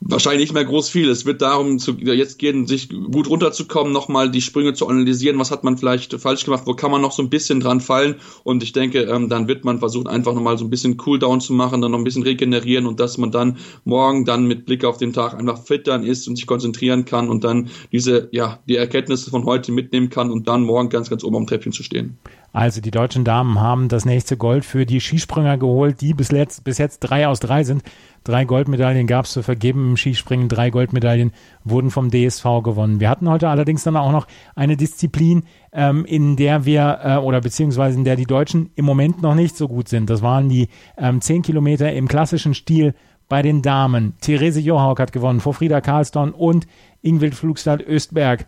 Wahrscheinlich 0.02 0.44
nicht 0.44 0.54
mehr 0.54 0.64
groß 0.64 0.88
viel. 0.88 1.10
Es 1.10 1.26
wird 1.26 1.42
darum 1.42 1.78
zu, 1.78 1.92
jetzt 1.92 2.40
gehen, 2.40 2.68
sich 2.68 2.88
gut 2.90 3.30
runterzukommen, 3.30 3.92
nochmal 3.92 4.32
die 4.32 4.42
Sprünge 4.42 4.74
zu 4.74 4.88
analysieren. 4.88 5.38
Was 5.40 5.52
hat 5.52 5.66
man 5.66 5.78
vielleicht 5.78 6.14
falsch 6.22 6.46
gemacht? 6.46 6.64
Wo 6.66 6.74
kann 6.74 6.90
man 6.90 7.02
noch 7.02 7.12
so 7.12 7.22
ein 7.22 7.30
bisschen 7.30 7.60
dran 7.60 7.82
fallen? 7.82 8.16
Und 8.46 8.64
ich 8.64 8.72
denke, 8.72 9.02
ähm, 9.02 9.28
dann 9.28 9.50
wird 9.50 9.66
man 9.66 9.80
versuchen, 9.80 10.08
einfach 10.08 10.34
nochmal 10.34 10.58
so 10.58 10.64
ein 10.64 10.70
bisschen 10.70 10.96
Cooldown 10.96 11.42
zu 11.42 11.52
machen, 11.52 11.82
dann 11.82 11.92
noch 11.92 11.98
ein 11.98 12.06
bisschen 12.06 12.24
regenerieren 12.24 12.88
und 12.88 13.02
dass 13.02 13.18
man 13.18 13.32
dann 13.32 13.58
morgen 13.84 14.24
dann 14.24 14.46
mit 14.46 14.66
Blick 14.66 14.86
auf 14.86 14.98
den 14.98 15.12
Tag 15.12 15.34
einfach 15.34 15.62
fit 15.62 15.86
dann 15.86 16.06
ist 16.06 16.30
und 16.30 16.38
sich 16.38 16.48
konzentrieren 16.48 17.04
kann 17.04 17.28
und 17.28 17.44
dann 17.44 17.70
diese, 17.92 18.30
ja, 18.32 18.60
die 18.70 18.78
Erkenntnisse 18.78 19.30
von 19.30 19.44
heute 19.44 19.74
mitnehmen 19.74 20.10
kann 20.10 20.32
und 20.32 20.48
dann 20.48 20.64
morgen 20.64 20.88
ganz, 20.88 21.10
ganz 21.10 21.26
oben 21.26 21.36
am 21.36 21.48
Treppchen 21.48 21.74
zu 21.74 21.84
stehen. 21.84 22.18
Also 22.52 22.82
die 22.82 22.92
deutschen 22.92 23.24
Damen 23.24 23.60
haben 23.60 23.90
das 23.90 24.06
nächste 24.06 24.36
Gold 24.36 24.66
für 24.66 24.86
die 24.86 25.00
Skispringer 25.00 25.58
geholt, 25.58 26.02
die 26.02 26.14
bis 26.14 26.32
jetzt, 26.32 26.64
bis 26.64 26.78
jetzt 26.78 27.00
drei 27.00 27.28
aus 27.28 27.40
drei 27.40 27.64
sind. 27.64 27.84
Drei 28.24 28.44
Goldmedaillen 28.46 29.08
gab 29.08 29.26
es 29.26 29.32
zu 29.32 29.44
vergeben 29.44 29.92
im 29.92 29.98
Skispringen, 29.98 30.50
drei 30.50 30.72
Goldmedaillen 30.72 31.32
wurden 31.64 31.90
vom 31.90 32.12
DSV 32.12 32.44
gewonnen. 32.64 33.00
Wir 33.00 33.10
hatten 33.10 33.30
heute 33.30 33.50
allerdings 33.50 33.84
dann 33.84 33.96
auch 33.96 34.12
noch 34.12 34.28
eine 34.56 34.78
Disziplin, 34.78 35.44
ähm, 35.72 36.06
in 36.06 36.36
der 36.36 36.66
wir 36.66 37.00
äh, 37.04 37.16
oder 37.18 37.40
beziehungsweise 37.40 37.98
in 37.98 38.04
der 38.04 38.16
die 38.16 38.26
Deutschen 38.26 38.72
im 38.76 38.86
Moment 38.86 39.22
noch 39.22 39.36
nicht 39.36 39.56
so 39.56 39.68
gut 39.68 39.88
sind. 39.88 40.10
Das 40.10 40.22
waren 40.22 40.50
die 40.50 40.68
ähm, 40.98 41.22
zehn 41.22 41.44
Kilometer 41.44 41.94
im 41.94 42.08
klassischen 42.08 42.54
Stil 42.54 42.94
bei 43.30 43.42
den 43.42 43.62
Damen. 43.62 44.16
Therese 44.22 44.60
Johaug 44.60 45.00
hat 45.00 45.12
gewonnen 45.12 45.40
vor 45.40 45.54
Frieda 45.54 45.82
Karlsdorn 45.82 46.32
und 46.32 46.68
Ingwild 47.02 47.36
Flugstad 47.36 47.82
Östberg. 47.82 48.48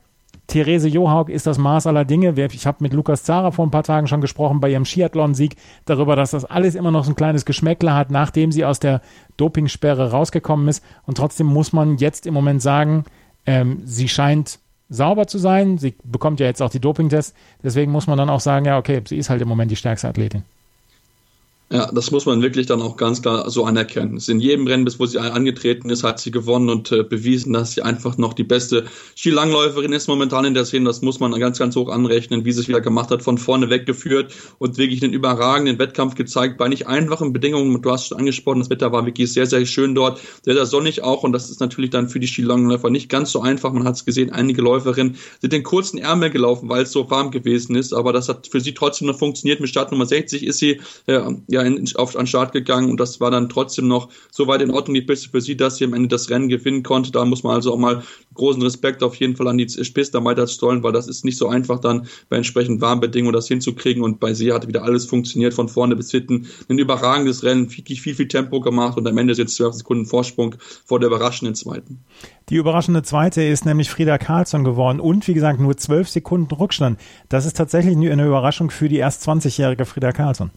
Therese 0.52 0.90
Johaug 0.90 1.30
ist 1.30 1.48
das 1.48 1.58
Maß 1.58 1.88
aller 1.88 2.04
Dinge. 2.04 2.36
Ich 2.52 2.68
habe 2.68 2.80
mit 2.82 2.92
Lukas 2.92 3.24
Zara 3.24 3.52
vor 3.52 3.66
ein 3.66 3.72
paar 3.72 3.84
Tagen 3.84 4.08
schon 4.08 4.20
gesprochen 4.20 4.60
bei 4.60 4.70
ihrem 4.70 4.84
Skiathlon-Sieg 4.84 5.56
darüber, 5.86 6.18
dass 6.18 6.32
das 6.32 6.44
alles 6.44 6.76
immer 6.76 6.92
noch 6.92 7.06
so 7.06 7.12
ein 7.12 7.16
kleines 7.16 7.46
Geschmäckler 7.46 7.96
hat, 7.96 8.12
nachdem 8.12 8.52
sie 8.52 8.66
aus 8.66 8.82
der 8.82 9.00
Dopingsperre 9.38 10.12
rausgekommen 10.12 10.68
ist. 10.68 10.84
Und 11.06 11.16
trotzdem 11.16 11.48
muss 11.48 11.72
man 11.72 11.96
jetzt 11.96 12.28
im 12.28 12.34
Moment 12.34 12.62
sagen, 12.62 13.06
ähm, 13.46 13.82
sie 13.86 14.10
scheint 14.10 14.60
sauber 14.90 15.26
zu 15.26 15.38
sein. 15.38 15.78
Sie 15.78 15.96
bekommt 16.04 16.42
ja 16.42 16.48
jetzt 16.48 16.62
auch 16.62 16.70
die 16.70 16.82
Dopingtests. 16.82 17.34
Deswegen 17.64 17.94
muss 17.94 18.08
man 18.08 18.18
dann 18.18 18.30
auch 18.30 18.42
sagen, 18.42 18.66
ja, 18.66 18.78
okay, 18.78 19.02
sie 19.08 19.18
ist 19.18 19.30
halt 19.30 19.42
im 19.42 19.48
Moment 19.48 19.72
die 19.72 19.78
stärkste 19.78 20.10
Athletin. 20.10 20.44
Ja, 21.74 21.90
das 21.90 22.12
muss 22.12 22.26
man 22.26 22.42
wirklich 22.42 22.66
dann 22.66 22.82
auch 22.82 22.98
ganz 22.98 23.22
klar 23.22 23.50
so 23.50 23.64
anerkennen. 23.64 24.22
In 24.28 24.42
jedem 24.42 24.68
Rennen, 24.68 24.84
bis 24.84 25.00
wo 25.00 25.06
sie 25.06 25.18
angetreten 25.20 25.90
ist, 25.90 26.04
hat 26.04 26.20
sie 26.20 26.30
gewonnen 26.30 26.70
und 26.70 26.92
äh, 26.92 27.02
bewiesen, 27.02 27.54
dass 27.54 27.72
sie 27.72 27.82
einfach 27.82 28.18
noch 28.18 28.34
die 28.34 28.44
beste 28.44 28.84
Skilangläuferin 29.16 29.94
ist 29.94 30.10
momentan 30.10 30.44
in 30.44 30.54
der 30.54 30.66
Szene. 30.66 30.84
Das 30.84 31.02
muss 31.02 31.22
man 31.22 31.32
ganz, 31.40 31.60
ganz 31.60 31.78
hoch 31.78 31.90
anrechnen, 31.90 32.44
wie 32.44 32.52
sie 32.52 32.60
es 32.60 32.68
wieder 32.68 32.82
gemacht 32.82 33.10
hat, 33.10 33.24
von 33.24 33.38
vorne 33.38 33.70
weggeführt 33.70 34.34
und 34.60 34.78
wirklich 34.78 35.02
einen 35.02 35.14
überragenden 35.14 35.80
Wettkampf 35.80 36.16
gezeigt 36.16 36.58
bei 36.58 36.68
nicht 36.68 36.88
einfachen 36.88 37.32
Bedingungen. 37.32 37.82
Du 37.82 37.90
hast 37.90 38.08
schon 38.08 38.18
angesprochen, 38.18 38.60
das 38.60 38.70
Wetter 38.70 38.92
war 38.92 39.06
wirklich 39.06 39.32
sehr, 39.32 39.46
sehr 39.46 39.66
schön 39.66 39.96
dort, 39.96 40.20
sehr, 40.44 40.56
sehr 40.56 40.66
sonnig 40.66 41.04
auch 41.04 41.24
und 41.24 41.32
das 41.32 41.50
ist 41.50 41.62
natürlich 41.62 41.92
dann 41.92 42.10
für 42.10 42.20
die 42.20 42.28
Skilangläufer 42.28 42.90
nicht 42.90 43.08
ganz 43.08 43.32
so 43.32 43.40
einfach. 43.44 43.72
Man 43.72 43.86
hat 43.86 43.96
es 43.96 44.04
gesehen, 44.04 44.30
einige 44.34 44.62
Läuferinnen 44.62 45.16
sind 45.40 45.54
den 45.54 45.64
kurzen 45.64 46.00
Ärmel 46.00 46.32
gelaufen, 46.32 46.68
weil 46.68 46.84
es 46.84 46.92
so 46.92 47.10
warm 47.10 47.32
gewesen 47.32 47.78
ist, 47.78 47.94
aber 47.94 48.12
das 48.12 48.28
hat 48.28 48.48
für 48.48 48.60
sie 48.60 48.74
trotzdem 48.74 49.08
noch 49.08 49.18
funktioniert. 49.18 49.62
Mit 49.62 49.70
Startnummer 49.70 50.06
60 50.06 50.46
ist 50.46 50.60
sie 50.60 50.82
äh, 51.06 51.22
ja 51.48 51.61
in, 51.66 51.96
auf, 51.96 52.16
an 52.16 52.28
Start 52.28 52.54
gegangen 52.54 52.90
und 52.90 53.00
das 53.00 53.20
war 53.20 53.32
dann 53.32 53.50
trotzdem 53.50 53.88
noch 53.88 54.10
so 54.32 54.48
weit 54.48 54.62
in 54.62 54.72
Ordnung, 54.72 54.96
die 54.96 55.02
Piste 55.02 55.30
für 55.30 55.42
sie, 55.42 55.56
dass 55.58 55.78
sie 55.78 55.86
am 55.86 55.94
Ende 55.94 56.10
das 56.10 56.30
Rennen 56.30 56.50
gewinnen 56.50 56.84
konnte. 56.84 57.12
Da 57.12 57.26
muss 57.26 57.44
man 57.44 57.56
also 57.56 57.74
auch 57.74 57.78
mal 57.78 58.04
großen 58.34 58.62
Respekt 58.62 59.04
auf 59.04 59.16
jeden 59.16 59.36
Fall 59.36 59.48
an 59.48 59.58
die 59.58 59.70
Spitze 59.70 60.12
da 60.12 60.24
weiter 60.24 60.48
stollen, 60.48 60.84
weil 60.84 60.92
das 60.92 61.08
ist 61.08 61.26
nicht 61.26 61.38
so 61.38 61.48
einfach 61.48 61.80
dann 61.80 62.08
bei 62.30 62.38
entsprechend 62.38 62.82
warmen 62.82 63.02
Bedingungen 63.02 63.34
das 63.34 63.48
hinzukriegen 63.48 64.04
und 64.04 64.20
bei 64.20 64.34
sie 64.34 64.54
hat 64.54 64.68
wieder 64.68 64.84
alles 64.84 65.06
funktioniert 65.06 65.54
von 65.54 65.68
vorne 65.68 65.96
bis 65.96 66.12
hinten. 66.12 66.48
Ein 66.70 66.78
überragendes 66.78 67.44
Rennen, 67.44 67.70
viel, 67.70 67.84
viel, 67.98 68.16
viel 68.16 68.28
Tempo 68.28 68.62
gemacht 68.62 68.98
und 68.98 69.08
am 69.08 69.18
Ende 69.18 69.32
ist 69.32 69.38
jetzt 69.38 69.56
12 69.56 69.76
Sekunden 69.76 70.06
Vorsprung 70.06 70.56
vor 70.86 71.00
der 71.00 71.08
überraschenden 71.08 71.56
zweiten. 71.56 72.04
Die 72.50 72.56
überraschende 72.56 73.04
zweite 73.04 73.42
ist 73.44 73.66
nämlich 73.66 73.90
Frieda 73.90 74.18
Karlsson 74.18 74.64
geworden 74.64 75.00
und 75.00 75.28
wie 75.28 75.34
gesagt 75.34 75.60
nur 75.60 75.78
12 75.78 76.10
Sekunden 76.10 76.54
Rückstand. 76.54 77.00
Das 77.30 77.46
ist 77.46 77.58
tatsächlich 77.58 77.96
eine 77.96 78.26
Überraschung 78.26 78.72
für 78.72 78.90
die 78.90 78.98
erst 78.98 79.28
20-jährige 79.28 79.86
Frieda 79.86 80.12
Karlsson. 80.12 80.52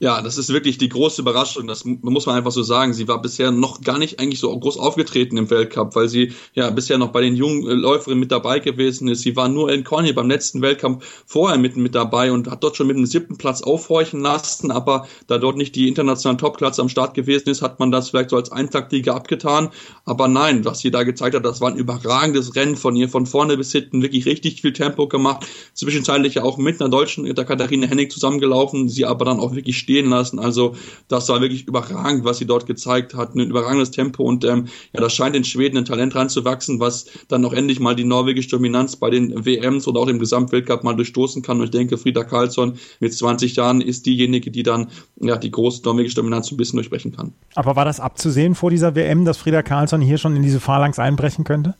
Ja, 0.00 0.22
das 0.22 0.38
ist 0.38 0.52
wirklich 0.52 0.78
die 0.78 0.88
große 0.88 1.22
Überraschung. 1.22 1.66
Das 1.66 1.84
muss 1.84 2.26
man 2.26 2.36
einfach 2.36 2.52
so 2.52 2.62
sagen. 2.62 2.92
Sie 2.92 3.08
war 3.08 3.20
bisher 3.20 3.50
noch 3.50 3.80
gar 3.80 3.98
nicht 3.98 4.20
eigentlich 4.20 4.38
so 4.38 4.56
groß 4.56 4.78
aufgetreten 4.78 5.36
im 5.36 5.50
Weltcup, 5.50 5.96
weil 5.96 6.08
sie 6.08 6.34
ja 6.54 6.70
bisher 6.70 6.98
noch 6.98 7.10
bei 7.10 7.20
den 7.20 7.34
jungen 7.34 7.66
äh, 7.66 7.72
Läuferinnen 7.72 8.20
mit 8.20 8.30
dabei 8.30 8.60
gewesen 8.60 9.08
ist. 9.08 9.22
Sie 9.22 9.34
war 9.34 9.48
nur 9.48 9.72
in 9.72 9.82
Cornier 9.82 10.14
beim 10.14 10.28
letzten 10.28 10.62
Weltcup 10.62 11.02
vorher 11.26 11.58
mit, 11.58 11.76
mit 11.76 11.96
dabei 11.96 12.30
und 12.30 12.48
hat 12.48 12.62
dort 12.62 12.76
schon 12.76 12.86
mit 12.86 12.96
dem 12.96 13.06
siebten 13.06 13.38
Platz 13.38 13.60
aufhorchen 13.62 14.20
lassen. 14.20 14.70
Aber 14.70 15.08
da 15.26 15.38
dort 15.38 15.56
nicht 15.56 15.74
die 15.74 15.88
internationalen 15.88 16.38
Topklasse 16.38 16.80
am 16.80 16.88
Start 16.88 17.14
gewesen 17.14 17.48
ist, 17.48 17.60
hat 17.60 17.80
man 17.80 17.90
das 17.90 18.10
vielleicht 18.10 18.30
so 18.30 18.36
als 18.36 18.52
Eintaktliga 18.52 19.16
abgetan. 19.16 19.70
Aber 20.04 20.28
nein, 20.28 20.64
was 20.64 20.78
sie 20.78 20.92
da 20.92 21.02
gezeigt 21.02 21.34
hat, 21.34 21.44
das 21.44 21.60
war 21.60 21.72
ein 21.72 21.76
überragendes 21.76 22.54
Rennen 22.54 22.76
von 22.76 22.94
ihr, 22.94 23.08
von 23.08 23.26
vorne 23.26 23.56
bis 23.56 23.72
hinten, 23.72 24.00
wirklich 24.02 24.26
richtig 24.26 24.62
viel 24.62 24.72
Tempo 24.72 25.08
gemacht. 25.08 25.44
Zwischenzeitlich 25.74 26.34
ja 26.34 26.44
auch 26.44 26.56
mit 26.56 26.80
einer 26.80 26.88
Deutschen, 26.88 27.24
der 27.34 27.44
Katharina 27.44 27.88
Hennig 27.88 28.12
zusammengelaufen, 28.12 28.88
sie 28.88 29.04
aber 29.04 29.24
dann 29.24 29.40
auch 29.40 29.56
wirklich 29.56 29.87
stehen 29.88 30.10
lassen. 30.10 30.38
Also 30.38 30.74
das 31.08 31.30
war 31.30 31.40
wirklich 31.40 31.66
überragend, 31.66 32.24
was 32.24 32.36
sie 32.36 32.44
dort 32.44 32.66
gezeigt 32.66 33.14
hat. 33.14 33.34
Ein 33.34 33.48
überragendes 33.48 33.90
Tempo 33.90 34.22
und 34.22 34.44
ähm, 34.44 34.66
ja, 34.92 35.00
da 35.00 35.08
scheint 35.08 35.34
in 35.34 35.44
Schweden 35.44 35.78
ein 35.78 35.86
Talent 35.86 36.14
reinzuwachsen, 36.14 36.78
was 36.78 37.06
dann 37.28 37.42
auch 37.46 37.54
endlich 37.54 37.80
mal 37.80 37.96
die 37.96 38.04
norwegische 38.04 38.50
Dominanz 38.50 38.96
bei 38.96 39.08
den 39.08 39.46
WMs 39.46 39.86
und 39.86 39.96
auch 39.96 40.06
dem 40.06 40.18
Gesamtweltcup 40.18 40.84
mal 40.84 40.94
durchstoßen 40.94 41.40
kann. 41.40 41.58
Und 41.58 41.64
ich 41.64 41.70
denke, 41.70 41.96
Frieda 41.96 42.22
Karlsson 42.22 42.74
mit 43.00 43.14
20 43.14 43.56
Jahren 43.56 43.80
ist 43.80 44.04
diejenige, 44.04 44.50
die 44.50 44.62
dann 44.62 44.88
ja 45.20 45.38
die 45.38 45.50
große 45.50 45.80
norwegische 45.82 46.16
Dominanz 46.16 46.52
ein 46.52 46.58
bisschen 46.58 46.76
durchbrechen 46.76 47.16
kann. 47.16 47.32
Aber 47.54 47.74
war 47.74 47.86
das 47.86 47.98
abzusehen 47.98 48.54
vor 48.54 48.68
dieser 48.68 48.94
WM, 48.94 49.24
dass 49.24 49.38
Frieda 49.38 49.62
Karlsson 49.62 50.02
hier 50.02 50.18
schon 50.18 50.36
in 50.36 50.42
diese 50.42 50.60
Phalanx 50.60 50.98
einbrechen 50.98 51.44
könnte? 51.44 51.76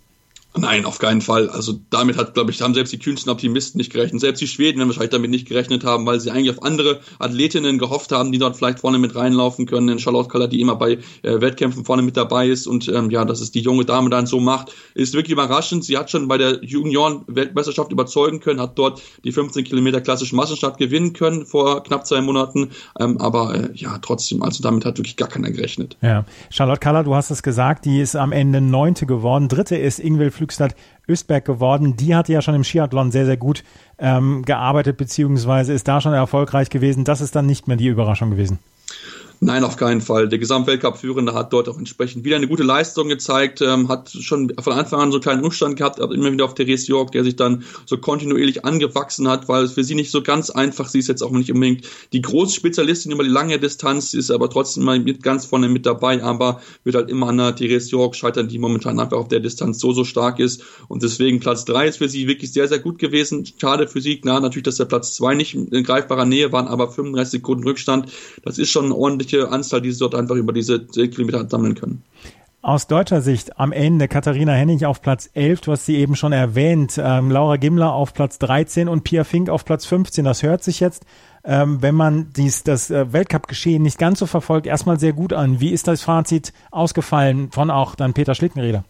Nein, 0.60 0.84
auf 0.84 0.98
keinen 0.98 1.20
Fall. 1.20 1.48
Also 1.48 1.78
damit 1.90 2.16
hat, 2.16 2.34
glaube 2.34 2.50
ich, 2.50 2.60
haben 2.60 2.74
selbst 2.74 2.92
die 2.92 2.98
kühnsten 2.98 3.30
Optimisten 3.30 3.78
nicht 3.78 3.92
gerechnet. 3.92 4.20
Selbst 4.20 4.40
die 4.40 4.46
Schweden 4.46 4.78
werden 4.78 4.88
wahrscheinlich 4.88 5.10
damit 5.10 5.30
nicht 5.30 5.46
gerechnet 5.46 5.84
haben, 5.84 6.04
weil 6.06 6.20
sie 6.20 6.30
eigentlich 6.30 6.50
auf 6.50 6.62
andere 6.62 7.00
Athletinnen 7.18 7.78
gehofft 7.78 8.12
haben, 8.12 8.32
die 8.32 8.38
dort 8.38 8.56
vielleicht 8.56 8.80
vorne 8.80 8.98
mit 8.98 9.14
reinlaufen 9.14 9.66
können. 9.66 9.88
In 9.88 9.98
Charlotte 9.98 10.28
Kaller, 10.28 10.48
die 10.48 10.60
immer 10.60 10.76
bei 10.76 10.98
äh, 11.22 11.40
Wettkämpfen 11.40 11.84
vorne 11.84 12.02
mit 12.02 12.16
dabei 12.16 12.48
ist 12.48 12.66
und 12.66 12.88
ähm, 12.88 13.10
ja, 13.10 13.24
dass 13.24 13.40
es 13.40 13.50
die 13.50 13.60
junge 13.60 13.84
Dame 13.84 14.10
dann 14.10 14.26
so 14.26 14.40
macht, 14.40 14.72
ist 14.94 15.14
wirklich 15.14 15.32
überraschend. 15.32 15.84
Sie 15.84 15.96
hat 15.96 16.10
schon 16.10 16.28
bei 16.28 16.38
der 16.38 16.64
Junioren-Weltmeisterschaft 16.64 17.92
überzeugen 17.92 18.40
können, 18.40 18.60
hat 18.60 18.78
dort 18.78 19.00
die 19.24 19.32
15 19.32 19.64
Kilometer 19.64 20.00
klassischen 20.00 20.36
Massenstart 20.36 20.78
gewinnen 20.78 21.12
können 21.12 21.46
vor 21.46 21.82
knapp 21.82 22.06
zwei 22.06 22.20
Monaten. 22.20 22.70
Ähm, 22.98 23.18
aber 23.18 23.54
äh, 23.54 23.68
ja, 23.74 23.98
trotzdem, 23.98 24.42
also 24.42 24.62
damit 24.62 24.84
hat 24.84 24.98
wirklich 24.98 25.16
gar 25.16 25.28
keiner 25.28 25.50
gerechnet. 25.50 25.96
Ja, 26.02 26.24
Charlotte 26.50 26.80
Kaller, 26.80 27.04
du 27.04 27.14
hast 27.14 27.30
es 27.30 27.42
gesagt, 27.42 27.84
die 27.84 28.00
ist 28.00 28.16
am 28.16 28.32
Ende 28.32 28.60
Neunte 28.60 29.06
geworden. 29.06 29.48
Dritte 29.48 29.76
ist 29.76 29.98
Ingwild 29.98 30.34
Flügstadt 30.48 30.74
Östberg 31.06 31.44
geworden. 31.44 31.96
Die 31.96 32.14
hatte 32.14 32.32
ja 32.32 32.42
schon 32.42 32.54
im 32.54 32.64
Skiathlon 32.64 33.10
sehr, 33.10 33.26
sehr 33.26 33.36
gut 33.36 33.64
ähm, 33.98 34.44
gearbeitet, 34.44 34.96
beziehungsweise 34.96 35.72
ist 35.72 35.88
da 35.88 36.00
schon 36.00 36.12
erfolgreich 36.14 36.70
gewesen. 36.70 37.04
Das 37.04 37.20
ist 37.20 37.36
dann 37.36 37.46
nicht 37.46 37.68
mehr 37.68 37.76
die 37.76 37.86
Überraschung 37.86 38.30
gewesen. 38.30 38.58
Nein, 39.40 39.62
auf 39.62 39.76
keinen 39.76 40.00
Fall. 40.00 40.28
Der 40.28 40.40
Gesamtweltcup-Führende 40.40 41.32
hat 41.32 41.52
dort 41.52 41.68
auch 41.68 41.78
entsprechend 41.78 42.24
wieder 42.24 42.34
eine 42.34 42.48
gute 42.48 42.64
Leistung 42.64 43.08
gezeigt, 43.08 43.60
ähm, 43.60 43.88
hat 43.88 44.10
schon 44.10 44.52
von 44.60 44.72
Anfang 44.72 45.00
an 45.00 45.12
so 45.12 45.18
einen 45.18 45.22
kleinen 45.22 45.44
Rückstand 45.44 45.76
gehabt, 45.76 46.00
aber 46.00 46.12
immer 46.12 46.32
wieder 46.32 46.44
auf 46.44 46.54
Therese 46.54 46.88
York, 46.88 47.12
der 47.12 47.22
sich 47.22 47.36
dann 47.36 47.62
so 47.86 47.98
kontinuierlich 47.98 48.64
angewachsen 48.64 49.28
hat, 49.28 49.48
weil 49.48 49.62
es 49.62 49.74
für 49.74 49.84
sie 49.84 49.94
nicht 49.94 50.10
so 50.10 50.22
ganz 50.22 50.50
einfach, 50.50 50.88
sie 50.88 50.98
ist 50.98 51.06
jetzt 51.06 51.22
auch 51.22 51.30
nicht 51.30 51.52
unbedingt 51.52 51.86
die 52.12 52.20
große 52.20 52.52
Spezialistin 52.52 53.12
über 53.12 53.22
die 53.22 53.30
lange 53.30 53.60
Distanz, 53.60 54.12
ist 54.12 54.32
aber 54.32 54.50
trotzdem 54.50 54.82
mal 54.82 54.98
mit 54.98 55.22
ganz 55.22 55.46
vorne 55.46 55.68
mit 55.68 55.86
dabei, 55.86 56.20
aber 56.20 56.60
wird 56.82 56.96
halt 56.96 57.08
immer 57.08 57.28
an 57.28 57.36
der 57.36 57.54
Therese 57.54 57.90
York 57.90 58.16
scheitern, 58.16 58.48
die 58.48 58.58
momentan 58.58 58.98
einfach 58.98 59.18
auf 59.18 59.28
der 59.28 59.38
Distanz 59.38 59.78
so, 59.78 59.92
so 59.92 60.02
stark 60.02 60.40
ist 60.40 60.64
und 60.88 61.04
deswegen 61.04 61.38
Platz 61.38 61.64
drei 61.64 61.86
ist 61.86 61.98
für 61.98 62.08
sie 62.08 62.26
wirklich 62.26 62.52
sehr, 62.52 62.66
sehr 62.66 62.80
gut 62.80 62.98
gewesen. 62.98 63.46
Schade 63.60 63.86
für 63.86 64.00
sie, 64.00 64.20
klar, 64.20 64.40
natürlich, 64.40 64.64
dass 64.64 64.76
der 64.76 64.86
Platz 64.86 65.14
zwei 65.14 65.36
nicht 65.36 65.54
in 65.54 65.84
greifbarer 65.84 66.24
Nähe 66.24 66.50
waren, 66.50 66.66
aber 66.66 66.90
35 66.90 67.30
Sekunden 67.30 67.62
Rückstand, 67.62 68.10
das 68.42 68.58
ist 68.58 68.70
schon 68.70 68.90
ordentlich 68.90 69.27
ordentliche 69.28 69.52
Anzahl, 69.52 69.80
die 69.80 69.92
sie 69.92 69.98
dort 70.00 70.14
einfach 70.14 70.36
über 70.36 70.52
diese 70.52 70.80
Kilometer 70.86 71.48
sammeln 71.48 71.74
können. 71.74 72.02
Aus 72.60 72.88
deutscher 72.88 73.20
Sicht 73.20 73.58
am 73.58 73.70
Ende 73.70 74.08
Katharina 74.08 74.52
Hennig 74.52 74.84
auf 74.84 75.00
Platz 75.00 75.30
11, 75.32 75.60
du 75.60 75.72
hast 75.72 75.86
sie 75.86 75.96
eben 75.96 76.16
schon 76.16 76.32
erwähnt, 76.32 77.00
ähm, 77.02 77.30
Laura 77.30 77.56
Gimler 77.56 77.92
auf 77.92 78.12
Platz 78.12 78.38
13 78.40 78.88
und 78.88 79.04
Pia 79.04 79.22
Fink 79.24 79.48
auf 79.48 79.64
Platz 79.64 79.86
15. 79.86 80.24
Das 80.24 80.42
hört 80.42 80.64
sich 80.64 80.80
jetzt, 80.80 81.04
ähm, 81.44 81.80
wenn 81.82 81.94
man 81.94 82.32
dies, 82.36 82.64
das 82.64 82.90
äh, 82.90 83.12
Weltcup-Geschehen 83.12 83.82
nicht 83.82 83.96
ganz 83.96 84.18
so 84.18 84.26
verfolgt, 84.26 84.66
erstmal 84.66 84.98
sehr 84.98 85.12
gut 85.12 85.32
an. 85.32 85.60
Wie 85.60 85.70
ist 85.70 85.86
das 85.86 86.02
Fazit 86.02 86.52
ausgefallen 86.72 87.52
von 87.52 87.70
auch 87.70 87.94
dann 87.94 88.12
Peter 88.12 88.34
Schlittenreder? 88.34 88.84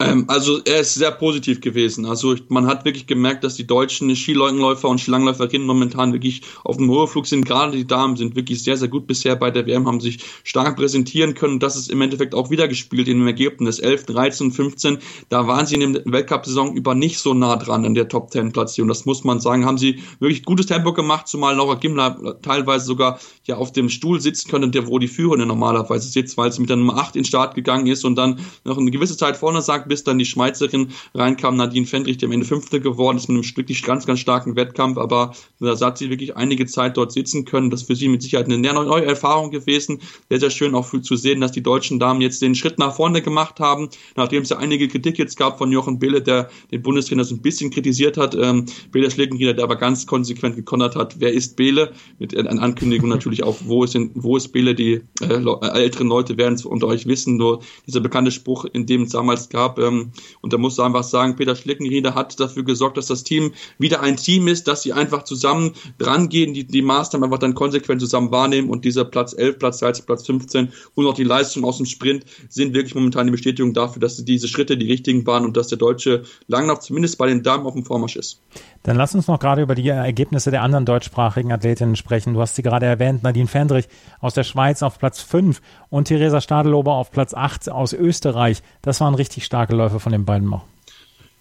Ähm, 0.00 0.24
also 0.28 0.60
er 0.64 0.80
ist 0.80 0.94
sehr 0.94 1.10
positiv 1.10 1.60
gewesen. 1.60 2.06
Also 2.06 2.36
man 2.48 2.66
hat 2.66 2.84
wirklich 2.84 3.06
gemerkt, 3.06 3.42
dass 3.44 3.56
die 3.56 3.66
deutschen 3.66 4.14
Skilangläufer 4.14 4.88
und 4.88 5.00
Skilangläuferinnen 5.00 5.66
momentan 5.66 6.12
wirklich 6.12 6.42
auf 6.64 6.76
dem 6.76 6.90
Höheflug 6.90 7.26
sind. 7.26 7.44
Gerade 7.44 7.76
die 7.76 7.86
Damen 7.86 8.16
sind 8.16 8.36
wirklich 8.36 8.62
sehr, 8.62 8.76
sehr 8.76 8.88
gut 8.88 9.06
bisher 9.06 9.34
bei 9.34 9.50
der 9.50 9.66
WM, 9.66 9.86
haben 9.86 10.00
sich 10.00 10.20
stark 10.44 10.76
präsentieren 10.76 11.34
können. 11.34 11.58
Das 11.58 11.76
ist 11.76 11.90
im 11.90 12.00
Endeffekt 12.00 12.34
auch 12.34 12.50
wieder 12.50 12.68
gespielt 12.68 13.08
in 13.08 13.18
dem 13.18 13.26
Ergebnis 13.26 13.80
11, 13.80 14.06
13, 14.06 14.52
15. 14.52 14.98
Da 15.28 15.46
waren 15.46 15.66
sie 15.66 15.74
in 15.76 15.92
der 15.94 16.02
Weltcup-Saison 16.04 16.76
über 16.76 16.94
nicht 16.94 17.18
so 17.18 17.34
nah 17.34 17.56
dran 17.56 17.84
an 17.84 17.94
der 17.94 18.08
Top 18.08 18.30
10 18.30 18.52
Platzierung. 18.52 18.88
Das 18.88 19.04
muss 19.04 19.24
man 19.24 19.40
sagen. 19.40 19.64
Haben 19.64 19.78
sie 19.78 20.00
wirklich 20.20 20.44
gutes 20.44 20.66
Tempo 20.66 20.92
gemacht, 20.92 21.26
zumal 21.26 21.56
Laura 21.56 21.74
Gimler 21.74 22.38
teilweise 22.42 22.86
sogar 22.86 23.18
ja 23.44 23.56
auf 23.56 23.72
dem 23.72 23.88
Stuhl 23.88 24.20
sitzen 24.20 24.48
können, 24.48 24.70
der 24.70 24.86
wo 24.86 24.98
die 24.98 25.08
Führende 25.08 25.46
normalerweise 25.46 26.08
sitzt, 26.08 26.36
weil 26.36 26.52
sie 26.52 26.60
mit 26.60 26.70
der 26.70 26.76
Nummer 26.76 26.98
8 26.98 27.16
in 27.16 27.22
den 27.22 27.26
Start 27.26 27.54
gegangen 27.54 27.86
ist 27.86 28.04
und 28.04 28.14
dann 28.14 28.38
noch 28.64 28.78
eine 28.78 28.90
gewisse 28.90 29.16
Zeit 29.16 29.36
vorne 29.48 29.62
sagt, 29.62 29.88
bis 29.88 30.04
dann 30.04 30.18
die 30.18 30.26
Schweizerin 30.26 30.88
reinkam, 31.14 31.56
Nadine 31.56 31.86
Fendrich, 31.86 32.18
die 32.18 32.26
am 32.26 32.32
Ende 32.32 32.44
Fünfte 32.44 32.82
geworden 32.82 33.16
ist, 33.16 33.30
mit 33.30 33.42
einem 33.42 33.56
wirklich 33.56 33.82
ganz, 33.82 34.04
ganz 34.04 34.20
starken 34.20 34.56
Wettkampf, 34.56 34.98
aber 34.98 35.32
da 35.58 35.80
hat 35.80 35.96
sie 35.96 36.10
wirklich 36.10 36.36
einige 36.36 36.66
Zeit 36.66 36.98
dort 36.98 37.12
sitzen 37.12 37.46
können. 37.46 37.70
Das 37.70 37.80
ist 37.80 37.86
für 37.86 37.96
sie 37.96 38.08
mit 38.08 38.22
Sicherheit 38.22 38.44
eine 38.44 38.58
neue 38.58 39.06
Erfahrung 39.06 39.50
gewesen. 39.50 40.02
Sehr, 40.28 40.40
sehr 40.40 40.50
schön 40.50 40.74
auch 40.74 40.90
zu 41.00 41.16
sehen, 41.16 41.40
dass 41.40 41.52
die 41.52 41.62
deutschen 41.62 41.98
Damen 41.98 42.20
jetzt 42.20 42.42
den 42.42 42.54
Schritt 42.54 42.78
nach 42.78 42.94
vorne 42.94 43.22
gemacht 43.22 43.58
haben, 43.58 43.88
nachdem 44.16 44.42
es 44.42 44.50
ja 44.50 44.58
einige 44.58 44.86
Kritik 44.86 45.16
jetzt 45.16 45.38
gab 45.38 45.56
von 45.56 45.72
Jochen 45.72 45.98
Bille, 45.98 46.20
der 46.20 46.50
den 46.70 46.82
Bundestrainer 46.82 47.24
so 47.24 47.34
ein 47.34 47.40
bisschen 47.40 47.70
kritisiert 47.70 48.18
hat. 48.18 48.34
Ähm, 48.34 48.66
Bele 48.92 49.10
Schlickenrieder, 49.10 49.54
der 49.54 49.64
aber 49.64 49.76
ganz 49.76 50.06
konsequent 50.06 50.56
gekonnert 50.56 50.94
hat, 50.94 51.20
wer 51.20 51.32
ist 51.32 51.56
Bele? 51.56 51.92
Mit 52.18 52.36
einer 52.36 52.60
Ankündigung 52.60 53.08
natürlich 53.08 53.44
auch, 53.44 53.56
wo 53.64 53.82
ist, 53.82 53.94
in, 53.94 54.10
wo 54.14 54.36
ist 54.36 54.48
Bele? 54.48 54.74
Die 54.74 55.00
äh, 55.22 55.68
älteren 55.72 56.08
Leute 56.08 56.36
werden 56.36 56.54
es 56.54 56.66
unter 56.66 56.86
euch 56.86 57.06
wissen, 57.06 57.38
nur 57.38 57.60
dieser 57.86 58.00
bekannte 58.00 58.30
Spruch, 58.30 58.66
in 58.66 58.84
dem 58.84 59.04
es 59.04 59.14
damals 59.38 59.48
gab, 59.48 59.78
ähm, 59.78 60.12
und 60.40 60.52
da 60.52 60.58
muss 60.58 60.78
einfach 60.80 61.04
sagen, 61.04 61.36
Peter 61.36 61.54
Schlickenrieder 61.54 62.14
hat 62.14 62.38
dafür 62.40 62.64
gesorgt, 62.64 62.96
dass 62.96 63.06
das 63.06 63.24
Team 63.24 63.52
wieder 63.78 64.00
ein 64.00 64.16
Team 64.16 64.48
ist, 64.48 64.66
dass 64.66 64.82
sie 64.82 64.92
einfach 64.92 65.24
zusammen 65.24 65.72
dran 65.98 66.28
gehen, 66.28 66.54
die, 66.54 66.64
die 66.64 66.82
Maßnahmen 66.82 67.24
einfach 67.24 67.38
dann 67.38 67.54
konsequent 67.54 68.00
zusammen 68.00 68.30
wahrnehmen 68.30 68.70
und 68.70 68.84
dieser 68.84 69.04
Platz 69.04 69.34
11, 69.36 69.58
Platz 69.58 69.78
13, 69.78 70.06
Platz 70.06 70.26
15 70.26 70.72
und 70.94 71.06
auch 71.06 71.14
die 71.14 71.24
Leistung 71.24 71.64
aus 71.64 71.76
dem 71.76 71.86
Sprint 71.86 72.24
sind 72.48 72.74
wirklich 72.74 72.94
momentan 72.94 73.26
die 73.26 73.32
Bestätigung 73.32 73.74
dafür, 73.74 74.00
dass 74.00 74.24
diese 74.24 74.48
Schritte 74.48 74.76
die 74.76 74.90
richtigen 74.90 75.26
waren 75.26 75.44
und 75.44 75.56
dass 75.56 75.68
der 75.68 75.78
deutsche 75.78 76.22
Langlauf 76.46 76.80
zumindest 76.80 77.18
bei 77.18 77.26
den 77.26 77.42
Damen 77.42 77.66
auf 77.66 77.74
dem 77.74 77.84
Vormarsch 77.84 78.16
ist. 78.16 78.40
Dann 78.82 78.96
lass 78.96 79.14
uns 79.14 79.26
noch 79.26 79.38
gerade 79.38 79.62
über 79.62 79.74
die 79.74 79.88
Ergebnisse 79.88 80.50
der 80.50 80.62
anderen 80.62 80.84
deutschsprachigen 80.84 81.52
Athletinnen 81.52 81.96
sprechen. 81.96 82.34
Du 82.34 82.40
hast 82.40 82.56
sie 82.56 82.62
gerade 82.62 82.86
erwähnt, 82.86 83.22
Nadine 83.22 83.48
Fendrich 83.48 83.88
aus 84.20 84.34
der 84.34 84.44
Schweiz 84.44 84.82
auf 84.82 84.98
Platz 84.98 85.20
5 85.20 85.60
und 85.90 86.06
Theresa 86.06 86.40
Stadelober 86.40 86.94
auf 86.94 87.10
Platz 87.10 87.34
8 87.34 87.70
aus 87.70 87.92
Österreich. 87.92 88.62
Das 88.82 89.00
waren 89.00 89.14
richtig 89.18 89.44
starke 89.44 89.74
Läufe 89.74 90.00
von 90.00 90.12
den 90.12 90.24
beiden 90.24 90.52
auch. 90.52 90.64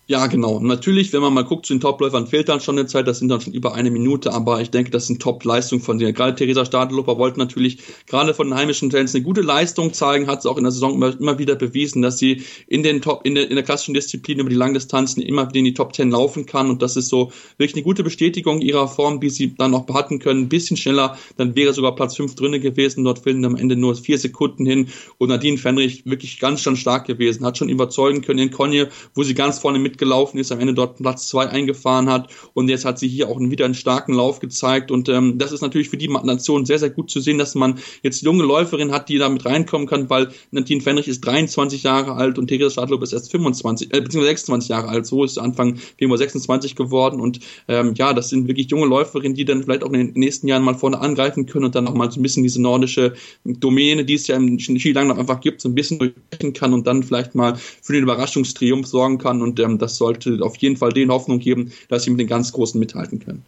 Ja, 0.09 0.27
genau. 0.27 0.61
Natürlich, 0.61 1.11
wenn 1.11 1.19
man 1.19 1.33
mal 1.33 1.43
guckt 1.43 1.65
zu 1.65 1.73
den 1.73 1.81
Topläufern, 1.81 2.27
fehlt 2.27 2.47
dann 2.47 2.61
schon 2.61 2.79
eine 2.79 2.87
Zeit, 2.87 3.09
das 3.09 3.19
sind 3.19 3.27
dann 3.27 3.41
schon 3.41 3.51
über 3.51 3.75
eine 3.75 3.91
Minute, 3.91 4.31
aber 4.31 4.61
ich 4.61 4.69
denke, 4.69 4.89
das 4.89 5.07
sind 5.07 5.21
Top-Leistungen 5.21 5.81
von 5.81 5.97
denen. 5.99 6.13
Gerade 6.13 6.33
Theresa 6.33 6.63
Stadeloper 6.63 7.17
wollte 7.17 7.39
natürlich 7.39 7.79
gerade 8.05 8.33
von 8.33 8.47
den 8.47 8.57
heimischen 8.57 8.89
Fans 8.89 9.13
eine 9.13 9.25
gute 9.25 9.41
Leistung 9.41 9.91
zeigen, 9.91 10.27
hat 10.27 10.39
es 10.39 10.45
auch 10.45 10.55
in 10.55 10.63
der 10.63 10.71
Saison 10.71 10.93
immer, 10.93 11.19
immer 11.19 11.39
wieder 11.39 11.55
bewiesen, 11.55 12.01
dass 12.01 12.19
sie 12.19 12.43
in 12.67 12.83
den 12.83 13.01
Top, 13.01 13.25
in 13.25 13.35
der, 13.35 13.49
in 13.49 13.55
der 13.55 13.65
klassischen 13.65 13.93
Disziplin 13.93 14.39
über 14.39 14.49
die 14.49 14.55
Langdistanzen 14.55 15.21
immer 15.21 15.49
wieder 15.49 15.59
in 15.59 15.65
die 15.65 15.73
Top 15.73 15.93
10 15.93 16.09
laufen 16.09 16.45
kann 16.45 16.69
und 16.69 16.81
das 16.81 16.95
ist 16.95 17.09
so 17.09 17.33
wirklich 17.57 17.75
eine 17.75 17.83
gute 17.83 18.05
Bestätigung 18.05 18.61
ihrer 18.61 18.87
Form, 18.87 19.19
die 19.19 19.29
sie 19.29 19.55
dann 19.55 19.71
noch 19.71 19.85
behalten 19.85 20.19
können. 20.19 20.43
Ein 20.43 20.49
bisschen 20.49 20.77
schneller, 20.77 21.17
dann 21.35 21.53
wäre 21.57 21.73
sogar 21.73 21.95
Platz 21.95 22.15
5 22.15 22.33
drinne 22.35 22.61
gewesen. 22.61 23.03
Dort 23.03 23.19
fehlen 23.19 23.43
am 23.43 23.57
Ende 23.57 23.75
nur 23.75 23.93
vier 23.95 24.17
Sekunden 24.17 24.65
hin 24.65 24.87
und 25.17 25.27
Nadine 25.27 25.57
Fenrich 25.57 26.05
wirklich 26.05 26.39
ganz, 26.39 26.63
ganz 26.63 26.79
stark 26.79 27.07
gewesen, 27.07 27.45
hat 27.45 27.57
schon 27.57 27.67
überzeugen 27.67 28.21
können 28.21 28.39
in 28.39 28.51
Konje, 28.51 28.87
wo 29.13 29.23
sie 29.23 29.33
ganz 29.33 29.59
vorne 29.59 29.79
mit 29.79 29.96
mitgelaufen 29.97 30.39
ist, 30.39 30.51
am 30.51 30.59
Ende 30.59 30.73
dort 30.73 30.97
Platz 30.97 31.27
zwei 31.27 31.47
eingefahren 31.47 32.09
hat 32.09 32.29
und 32.53 32.69
jetzt 32.69 32.85
hat 32.85 32.99
sie 32.99 33.07
hier 33.07 33.29
auch 33.29 33.39
wieder 33.39 33.65
einen 33.65 33.73
starken 33.73 34.13
Lauf 34.13 34.39
gezeigt 34.39 34.91
und 34.91 35.09
ähm, 35.09 35.37
das 35.37 35.51
ist 35.51 35.61
natürlich 35.61 35.89
für 35.89 35.97
die 35.97 36.07
Nation 36.07 36.65
sehr, 36.65 36.77
sehr 36.77 36.91
gut 36.91 37.09
zu 37.09 37.19
sehen, 37.19 37.37
dass 37.37 37.55
man 37.55 37.79
jetzt 38.03 38.21
junge 38.21 38.43
Läuferin 38.43 38.91
hat, 38.91 39.09
die 39.09 39.17
da 39.17 39.27
mit 39.29 39.45
reinkommen 39.45 39.87
kann, 39.87 40.09
weil 40.09 40.29
Nadine 40.51 40.81
Fenrich 40.81 41.07
ist 41.07 41.21
23 41.21 41.83
Jahre 41.83 42.13
alt 42.13 42.37
und 42.37 42.47
Theresa 42.47 42.69
Stadlob 42.69 43.01
ist 43.01 43.13
erst 43.13 43.31
25, 43.31 43.87
äh, 43.87 44.01
beziehungsweise 44.01 44.29
26 44.29 44.69
Jahre 44.69 44.89
alt, 44.89 45.05
so 45.07 45.23
ist 45.23 45.39
Anfang 45.39 45.77
Februar 45.97 46.17
26 46.17 46.75
geworden 46.75 47.19
und 47.19 47.39
ähm, 47.67 47.93
ja, 47.95 48.13
das 48.13 48.29
sind 48.29 48.47
wirklich 48.47 48.69
junge 48.69 48.85
Läuferinnen, 48.85 49.35
die 49.35 49.45
dann 49.45 49.63
vielleicht 49.63 49.83
auch 49.83 49.91
in 49.91 50.07
den 50.07 50.11
nächsten 50.13 50.47
Jahren 50.47 50.63
mal 50.63 50.75
vorne 50.75 50.99
angreifen 50.99 51.47
können 51.47 51.65
und 51.65 51.75
dann 51.75 51.87
auch 51.87 51.95
mal 51.95 52.11
so 52.11 52.19
ein 52.19 52.23
bisschen 52.23 52.43
diese 52.43 52.61
nordische 52.61 53.13
Domäne, 53.43 54.05
die 54.05 54.13
es 54.13 54.27
ja 54.27 54.35
im 54.35 54.59
Skilanglauf 54.59 55.17
einfach 55.17 55.41
gibt, 55.41 55.61
so 55.61 55.69
ein 55.69 55.75
bisschen 55.75 55.99
durchbrechen 55.99 56.53
kann 56.53 56.73
und 56.73 56.85
dann 56.85 57.03
vielleicht 57.03 57.33
mal 57.35 57.55
für 57.81 57.93
den 57.93 58.03
Überraschungstriumph 58.03 58.85
sorgen 58.85 59.17
kann 59.17 59.41
und 59.41 59.59
ähm, 59.59 59.77
das 59.77 59.87
sollte 59.96 60.39
auf 60.41 60.58
jeden 60.58 60.77
Fall 60.77 60.91
den 60.91 61.12
Hoffnung 61.12 61.39
geben, 61.39 61.72
dass 61.89 62.03
sie 62.03 62.10
mit 62.10 62.20
den 62.20 62.27
ganz 62.27 62.51
Großen 62.51 62.79
mithalten 62.79 63.20
können. 63.20 63.46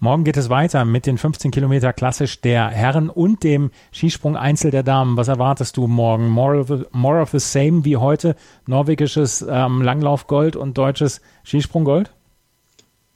Morgen 0.00 0.24
geht 0.24 0.36
es 0.36 0.50
weiter 0.50 0.84
mit 0.84 1.06
den 1.06 1.16
15 1.16 1.50
Kilometer 1.50 1.92
klassisch 1.92 2.40
der 2.40 2.68
Herren 2.68 3.08
und 3.08 3.42
dem 3.42 3.70
Skisprung 3.92 4.36
Einzel 4.36 4.70
der 4.70 4.82
Damen. 4.82 5.16
Was 5.16 5.28
erwartest 5.28 5.76
du 5.76 5.86
morgen? 5.86 6.28
More 6.28 6.58
of, 6.58 6.68
the, 6.68 6.84
more 6.92 7.22
of 7.22 7.30
the 7.30 7.38
same 7.38 7.84
wie 7.84 7.96
heute? 7.96 8.36
Norwegisches 8.66 9.44
ähm, 9.48 9.82
Langlaufgold 9.82 10.56
und 10.56 10.76
deutsches 10.76 11.20
Skisprunggold? 11.44 12.12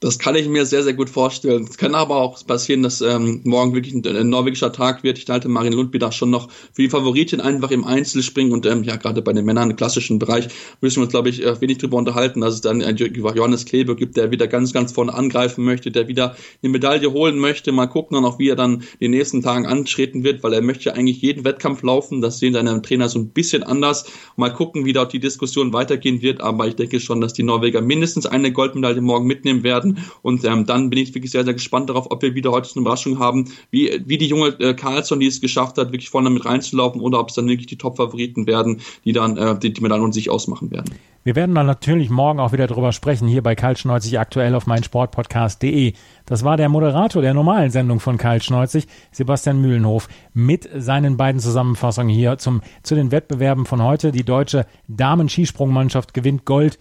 Das 0.01 0.21
kann 0.21 0.37
ich 0.37 0.49
mir 0.49 0.65
sehr, 0.65 0.85
sehr 0.85 0.93
gut 0.93 1.11
vorstellen. 1.11 1.67
Es 1.69 1.77
kann 1.77 1.97
aber 1.97 2.19
auch 2.19 2.47
passieren, 2.47 2.85
dass 2.85 3.01
ähm, 3.01 3.41
morgen 3.43 3.75
wirklich 3.75 3.93
ein, 3.93 4.07
ein, 4.07 4.29
norwegischer 4.29 4.73
Tag 4.73 5.03
wird. 5.03 5.19
Ich 5.19 5.29
halte 5.29 5.49
Marin 5.49 5.73
Lundby 5.73 5.99
da 5.99 6.13
schon 6.13 6.31
noch 6.31 6.49
für 6.73 6.83
die 6.83 6.89
Favoritin 6.89 7.41
einfach 7.41 7.73
im 7.73 7.83
Einzel 7.83 8.23
springen 8.23 8.53
und 8.53 8.65
ähm, 8.65 8.85
ja, 8.85 8.95
gerade 8.95 9.23
bei 9.23 9.33
den 9.33 9.45
Männern 9.45 9.71
im 9.71 9.77
klassischen 9.77 10.21
Bereich 10.21 10.47
müssen 10.81 10.99
wir 10.99 11.03
uns, 11.03 11.11
glaube 11.11 11.31
ich, 11.31 11.45
äh, 11.45 11.61
wenig 11.61 11.79
drüber 11.79 11.97
unterhalten, 11.97 12.41
dass 12.41 12.55
es 12.55 12.61
dann 12.61 12.81
ein 12.81 12.97
Johannes 12.97 13.65
Klebe 13.65 13.97
gibt, 13.97 14.17
der 14.17 14.31
wieder 14.31 14.47
ganz, 14.47 14.73
ganz 14.73 14.93
vorne 14.93 15.13
angreifen 15.13 15.65
möchte, 15.65 15.91
der 15.91 16.07
wieder 16.07 16.37
eine 16.63 16.71
Medaille 16.71 17.11
holen 17.13 17.37
möchte. 17.37 17.73
Mal 17.73 17.89
gucken 17.89 18.15
dann 18.15 18.25
auch, 18.25 18.39
wie 18.39 18.51
er 18.51 18.57
dann 18.57 18.85
in 19.01 19.11
den 19.11 19.19
nächsten 19.19 19.43
Tagen 19.43 19.67
antreten 19.67 20.23
wird, 20.23 20.45
weil 20.45 20.53
er 20.53 20.63
möchte 20.63 20.95
eigentlich 20.95 21.23
jeden 21.23 21.45
Wettkampf 21.45 21.83
laufen. 21.83 22.21
Das 22.21 22.39
sehen 22.39 22.53
seine 22.53 22.81
Trainer 22.83 23.09
so 23.09 23.19
ein 23.19 23.31
bisschen 23.31 23.65
anders. 23.65 24.05
Mal 24.37 24.53
gucken, 24.53 24.85
wie 24.85 24.93
dort 24.93 25.13
die 25.13 25.19
Diskussion 25.19 25.73
weitergehen 25.73 26.23
wird. 26.23 26.41
Aber 26.41 26.69
ich 26.69 26.77
denke 26.77 27.01
schon, 27.01 27.21
dass 27.21 27.33
die 27.33 27.43
Norweger 27.43 27.81
mindestens 27.81 28.27
eine 28.27 28.53
Goldmedaille 28.53 29.01
morgen 29.01 29.27
mitnehmen 29.27 29.65
werden 29.65 29.88
werden. 29.97 30.11
Und 30.23 30.45
ähm, 30.45 30.67
dann 30.67 30.91
bin 30.91 30.99
ich 30.99 31.15
wirklich 31.15 31.31
sehr, 31.31 31.45
sehr 31.45 31.55
gespannt 31.55 31.89
darauf, 31.91 32.11
ob 32.11 32.23
wir 32.23 32.35
wieder 32.35 32.51
heute 32.51 32.71
eine 32.75 32.83
Überraschung 32.83 33.19
haben, 33.19 33.47
wie, 33.71 34.03
wie 34.07 34.19
die 34.19 34.27
junge 34.27 34.49
äh, 34.61 34.75
Carlson, 34.75 35.21
die 35.21 35.27
es 35.27 35.41
geschafft 35.41 35.79
hat, 35.79 35.93
wirklich 35.93 36.11
vorne 36.11 36.31
mit 36.31 36.45
reinzulaufen 36.45 37.01
oder 37.01 37.21
ob 37.21 37.29
es 37.29 37.35
dann 37.35 37.49
wirklich 37.49 37.67
die 37.67 37.79
Top-Favoriten 37.79 38.47
werden, 38.47 38.81
die 39.05 39.13
dann 39.13 39.37
äh, 39.37 39.59
die, 39.59 39.73
die 39.73 39.81
Medaillen 39.81 40.05
und 40.05 40.13
sich 40.13 40.31
ausmachen 40.31 40.71
werden. 40.71 40.95
Wir 41.25 41.37
werden 41.37 41.55
dann 41.55 41.67
natürlich 41.67 42.09
morgen 42.09 42.41
auch 42.41 42.53
wieder 42.53 42.67
drüber 42.67 42.93
sprechen, 42.93 43.29
hier 43.29 43.43
bei 43.43 43.55
Karl 43.55 43.77
Schneuzig 43.77 44.19
aktuell 44.19 44.55
auf 44.55 44.67
meinsportpodcast.de. 44.67 45.93
Das 46.25 46.45
war 46.45 46.57
der 46.57 46.69
Moderator 46.69 47.21
der 47.21 47.35
normalen 47.35 47.71
Sendung 47.71 48.01
von 48.01 48.17
Karl 48.17 48.41
Schneuzig, 48.41 48.87
Sebastian 49.13 49.61
Mühlenhof, 49.61 50.09
mit 50.33 50.69
seinen 50.75 51.17
beiden 51.17 51.41
Zusammenfassungen 51.41 52.15
hier 52.15 52.39
zum, 52.39 52.63
zu 52.83 52.95
den 52.95 53.11
Wettbewerben 53.11 53.67
von 53.67 53.83
heute. 53.83 54.11
Die 54.11 54.25
deutsche 54.25 54.65
Damen-Skisprungmannschaft 54.87 56.15
gewinnt 56.15 56.47
Gold. 56.47 56.79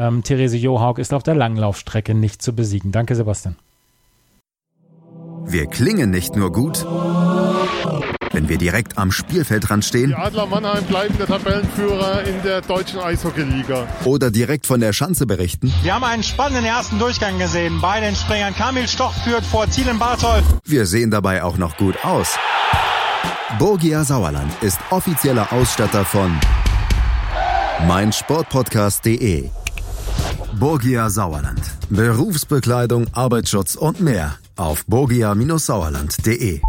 Ähm, 0.00 0.22
Therese 0.22 0.56
Johaug 0.56 0.98
ist 0.98 1.12
auf 1.12 1.22
der 1.22 1.34
Langlaufstrecke 1.34 2.14
nicht 2.14 2.40
zu 2.40 2.54
besiegen. 2.54 2.90
Danke, 2.90 3.14
Sebastian. 3.14 3.56
Wir 5.44 5.66
klingen 5.66 6.10
nicht 6.10 6.36
nur 6.36 6.50
gut 6.50 6.86
wenn 8.32 8.48
wir 8.48 8.58
direkt 8.58 8.96
am 8.96 9.10
Spielfeldrand 9.10 9.84
stehen. 9.84 10.10
Die 10.10 10.14
Adler 10.14 10.46
Mannheim 10.46 10.84
bleiben 10.84 11.16
der 11.18 11.26
Tabellenführer 11.26 12.22
in 12.24 12.40
der 12.42 12.60
deutschen 12.60 13.00
Eishockeyliga. 13.00 13.86
Oder 14.04 14.30
direkt 14.30 14.66
von 14.66 14.80
der 14.80 14.92
Schanze 14.92 15.26
berichten. 15.26 15.72
Wir 15.82 15.94
haben 15.94 16.04
einen 16.04 16.22
spannenden 16.22 16.64
ersten 16.64 16.98
Durchgang 16.98 17.38
gesehen. 17.38 17.80
Bei 17.80 18.00
den 18.00 18.14
Springern 18.14 18.54
Kamil 18.54 18.86
Stoch 18.88 19.12
führt 19.24 19.44
vor 19.44 19.68
Zielen 19.68 19.98
Bartol. 19.98 20.42
Wir 20.64 20.86
sehen 20.86 21.10
dabei 21.10 21.42
auch 21.42 21.58
noch 21.58 21.76
gut 21.76 22.04
aus. 22.04 22.36
Borgia 23.58 24.04
Sauerland 24.04 24.52
ist 24.62 24.78
offizieller 24.90 25.52
Ausstatter 25.52 26.04
von 26.04 26.30
meinsportpodcast.de. 27.86 29.50
Borgia 30.58 31.08
Sauerland. 31.10 31.60
Berufsbekleidung, 31.90 33.06
Arbeitsschutz 33.12 33.76
und 33.76 34.00
mehr 34.00 34.36
auf 34.56 34.84
borgia-sauerland.de. 34.86 36.60